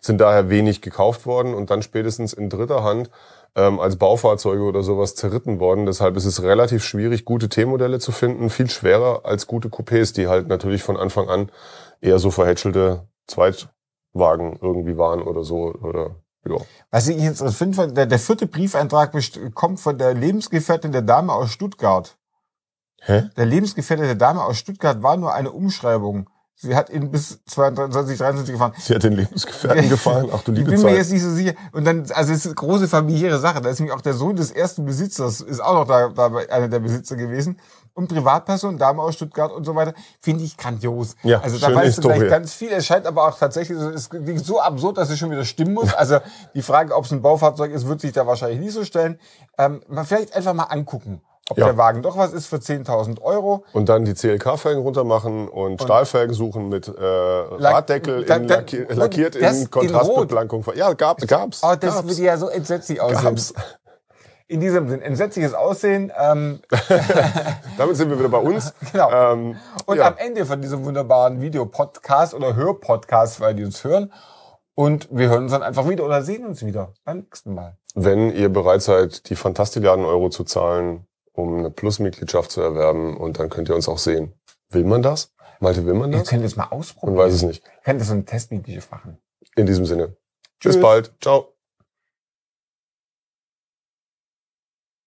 sind 0.00 0.20
daher 0.20 0.50
wenig 0.50 0.82
gekauft 0.82 1.26
worden 1.26 1.54
und 1.54 1.70
dann 1.70 1.82
spätestens 1.82 2.32
in 2.32 2.50
dritter 2.50 2.84
Hand 2.84 3.10
ähm, 3.56 3.80
als 3.80 3.96
Baufahrzeuge 3.96 4.62
oder 4.62 4.82
sowas 4.82 5.14
zerritten 5.14 5.60
worden. 5.60 5.86
Deshalb 5.86 6.16
ist 6.16 6.24
es 6.24 6.42
relativ 6.42 6.84
schwierig, 6.84 7.24
gute 7.24 7.48
T-Modelle 7.48 7.98
zu 7.98 8.12
finden, 8.12 8.50
viel 8.50 8.68
schwerer 8.68 9.20
als 9.24 9.46
gute 9.46 9.68
Coupés, 9.68 10.14
die 10.14 10.28
halt 10.28 10.48
natürlich 10.48 10.82
von 10.82 10.96
Anfang 10.96 11.28
an 11.28 11.50
eher 12.00 12.18
so 12.18 12.30
verhätschelte 12.30 13.06
Zweitwagen 13.26 14.58
irgendwie 14.60 14.96
waren 14.96 15.22
oder 15.22 15.44
so 15.44 15.72
oder 15.72 16.16
ja. 16.46 16.56
Was 16.90 17.08
ich 17.08 17.16
jetzt 17.16 17.42
finde, 17.56 17.92
der, 17.92 18.06
der 18.06 18.18
vierte 18.18 18.46
Briefeintrag 18.46 19.16
kommt 19.54 19.80
von 19.80 19.96
der 19.96 20.14
Lebensgefährtin 20.14 20.92
der 20.92 21.02
Dame 21.02 21.32
aus 21.32 21.50
Stuttgart. 21.50 22.18
Hä? 23.00 23.30
Der 23.36 23.46
Lebensgefährte 23.46 24.04
der 24.04 24.14
Dame 24.14 24.44
aus 24.44 24.58
Stuttgart 24.58 25.02
war 25.02 25.16
nur 25.16 25.32
eine 25.32 25.52
Umschreibung. 25.52 26.28
Sie 26.56 26.74
hat 26.76 26.88
ihn 26.88 27.10
bis 27.10 27.40
22, 27.46 28.16
23 28.16 28.52
gefahren. 28.54 28.72
Sie 28.78 28.94
hat 28.94 29.02
den 29.02 29.14
Lebensgefährten 29.14 29.88
gefallen. 29.90 30.28
Ach 30.32 30.42
du 30.42 30.52
Ich 30.52 30.58
liebe 30.58 30.70
bin 30.70 30.82
mir 30.82 30.94
jetzt 30.94 31.10
nicht 31.10 31.22
so 31.22 31.30
sicher. 31.30 31.52
Und 31.72 31.84
dann, 31.84 32.06
also 32.12 32.32
es 32.32 32.38
ist 32.40 32.46
eine 32.46 32.54
große 32.54 32.86
familiäre 32.88 33.38
Sache. 33.40 33.60
Da 33.60 33.68
ist 33.70 33.80
nämlich 33.80 33.94
auch 33.94 34.00
der 34.00 34.14
Sohn 34.14 34.36
des 34.36 34.50
ersten 34.52 34.84
Besitzers, 34.84 35.40
ist 35.40 35.60
auch 35.60 35.74
noch 35.74 35.86
da, 35.86 36.08
da 36.08 36.26
einer 36.50 36.68
der 36.68 36.78
Besitzer 36.78 37.16
gewesen. 37.16 37.58
Und 37.92 38.08
Privatperson, 38.08 38.78
Dame 38.78 39.02
aus 39.02 39.14
Stuttgart 39.14 39.52
und 39.52 39.64
so 39.64 39.74
weiter, 39.74 39.94
finde 40.20 40.44
ich 40.44 40.56
grandios. 40.56 41.16
Ja, 41.22 41.40
also 41.40 41.58
da 41.58 41.66
weißt 41.68 41.78
du 41.98 42.02
Historie. 42.02 42.18
gleich 42.18 42.30
ganz 42.30 42.54
viel. 42.54 42.70
Es 42.72 42.86
scheint 42.86 43.06
aber 43.06 43.28
auch 43.28 43.38
tatsächlich, 43.38 43.78
so- 43.78 43.90
es 43.90 44.08
klingt 44.08 44.44
so 44.44 44.60
absurd, 44.60 44.96
dass 44.98 45.10
es 45.10 45.18
schon 45.18 45.30
wieder 45.30 45.44
stimmen 45.44 45.74
muss. 45.74 45.92
Also 45.92 46.18
die 46.54 46.62
Frage, 46.62 46.94
ob 46.94 47.04
es 47.04 47.12
ein 47.12 47.20
Baufahrzeug 47.22 47.72
ist, 47.72 47.86
wird 47.86 48.00
sich 48.00 48.12
da 48.12 48.26
wahrscheinlich 48.26 48.60
nicht 48.60 48.72
so 48.72 48.84
stellen. 48.84 49.18
Ähm, 49.58 49.80
mal 49.88 50.04
vielleicht 50.04 50.34
einfach 50.34 50.54
mal 50.54 50.64
angucken, 50.64 51.20
ob 51.50 51.58
Ja. 51.58 51.66
der 51.66 51.76
Wagen 51.76 52.02
doch 52.02 52.16
was 52.16 52.32
ist 52.32 52.46
für 52.46 52.56
10.000 52.56 53.20
Euro. 53.20 53.64
Und 53.72 53.88
dann 53.88 54.04
die 54.04 54.14
CLK-Felgen 54.14 54.82
runter 54.82 55.04
machen 55.04 55.48
und, 55.48 55.82
Stahlfelgen 55.82 56.34
suchen 56.34 56.68
mit 56.68 56.88
äh, 56.88 56.92
Raddeckel 57.02 58.24
da- 58.24 58.36
in 58.36 58.46
da- 58.48 58.58
und 58.58 58.94
lackiert 58.96 59.36
in 59.36 59.44
in 59.44 59.70
Kontrastbeplankung. 59.70 60.64
Ja, 60.74 60.92
gab, 60.94 61.18
gab's. 61.26 61.60
Oh, 61.62 61.74
das 61.78 61.94
gab's. 61.96 62.08
würde 62.08 62.22
ja 62.22 62.36
so 62.36 62.48
entsetzlich 62.48 63.00
aussehen. 63.00 63.22
gab's. 63.22 63.52
In 64.46 64.60
diesem 64.60 64.88
Sinn, 64.90 65.00
entsetzliches 65.00 65.54
Aussehen. 65.54 66.12
Ähm, 66.20 66.60
Damit 67.78 67.96
sind 67.96 68.10
wir 68.10 68.18
wieder 68.18 68.28
bei 68.28 68.38
uns. 68.38 68.74
Genau. 68.92 69.10
Ähm, 69.10 69.56
Und 69.86 69.96
ja. 69.98 70.06
am 70.08 70.16
Ende 70.18 70.44
von 70.46 70.60
diesem 70.60 70.84
wunderbaren 70.84 71.40
Videopodcast 71.40 72.34
oder 72.34 72.54
Hörpodcast, 72.54 73.40
weil 73.40 73.54
die 73.54 73.64
uns 73.64 73.82
hören. 73.84 74.12
Und 74.74 75.08
wir 75.10 75.28
hören 75.28 75.44
uns 75.44 75.52
dann 75.52 75.62
einfach 75.62 75.88
wieder 75.88 76.04
oder 76.04 76.22
sehen 76.22 76.44
uns 76.44 76.64
wieder 76.64 76.92
beim 77.04 77.18
nächsten 77.20 77.54
Mal. 77.54 77.76
Wenn 77.94 78.34
ihr 78.34 78.48
bereit 78.48 78.82
seid, 78.82 79.28
die 79.30 79.36
Fantastilliarden 79.36 80.04
Euro 80.04 80.28
zu 80.28 80.44
zahlen, 80.44 81.06
um 81.34 81.58
eine 81.58 81.70
Plus-Mitgliedschaft 81.70 82.50
zu 82.50 82.60
erwerben, 82.62 83.16
und 83.16 83.38
dann 83.38 83.50
könnt 83.50 83.68
ihr 83.68 83.74
uns 83.74 83.88
auch 83.88 83.98
sehen. 83.98 84.32
Will 84.70 84.84
man 84.84 85.02
das? 85.02 85.32
Malte, 85.60 85.84
will 85.86 85.94
man 85.94 86.10
das? 86.12 86.28
könnt 86.28 86.44
es 86.44 86.56
mal 86.56 86.64
Man 86.64 86.72
ausprobieren. 86.72 87.18
weiß 87.18 87.32
es 87.34 87.42
nicht. 87.42 87.62
Könnt 87.84 88.00
ihr 88.00 88.04
so 88.04 88.14
ein 88.14 88.26
Testvideo 88.26 88.80
machen. 88.90 89.18
In 89.56 89.66
diesem 89.66 89.86
Sinne. 89.86 90.16
Tschüss. 90.60 90.74
Bis 90.74 90.82
bald. 90.82 91.12
Ciao. 91.20 91.53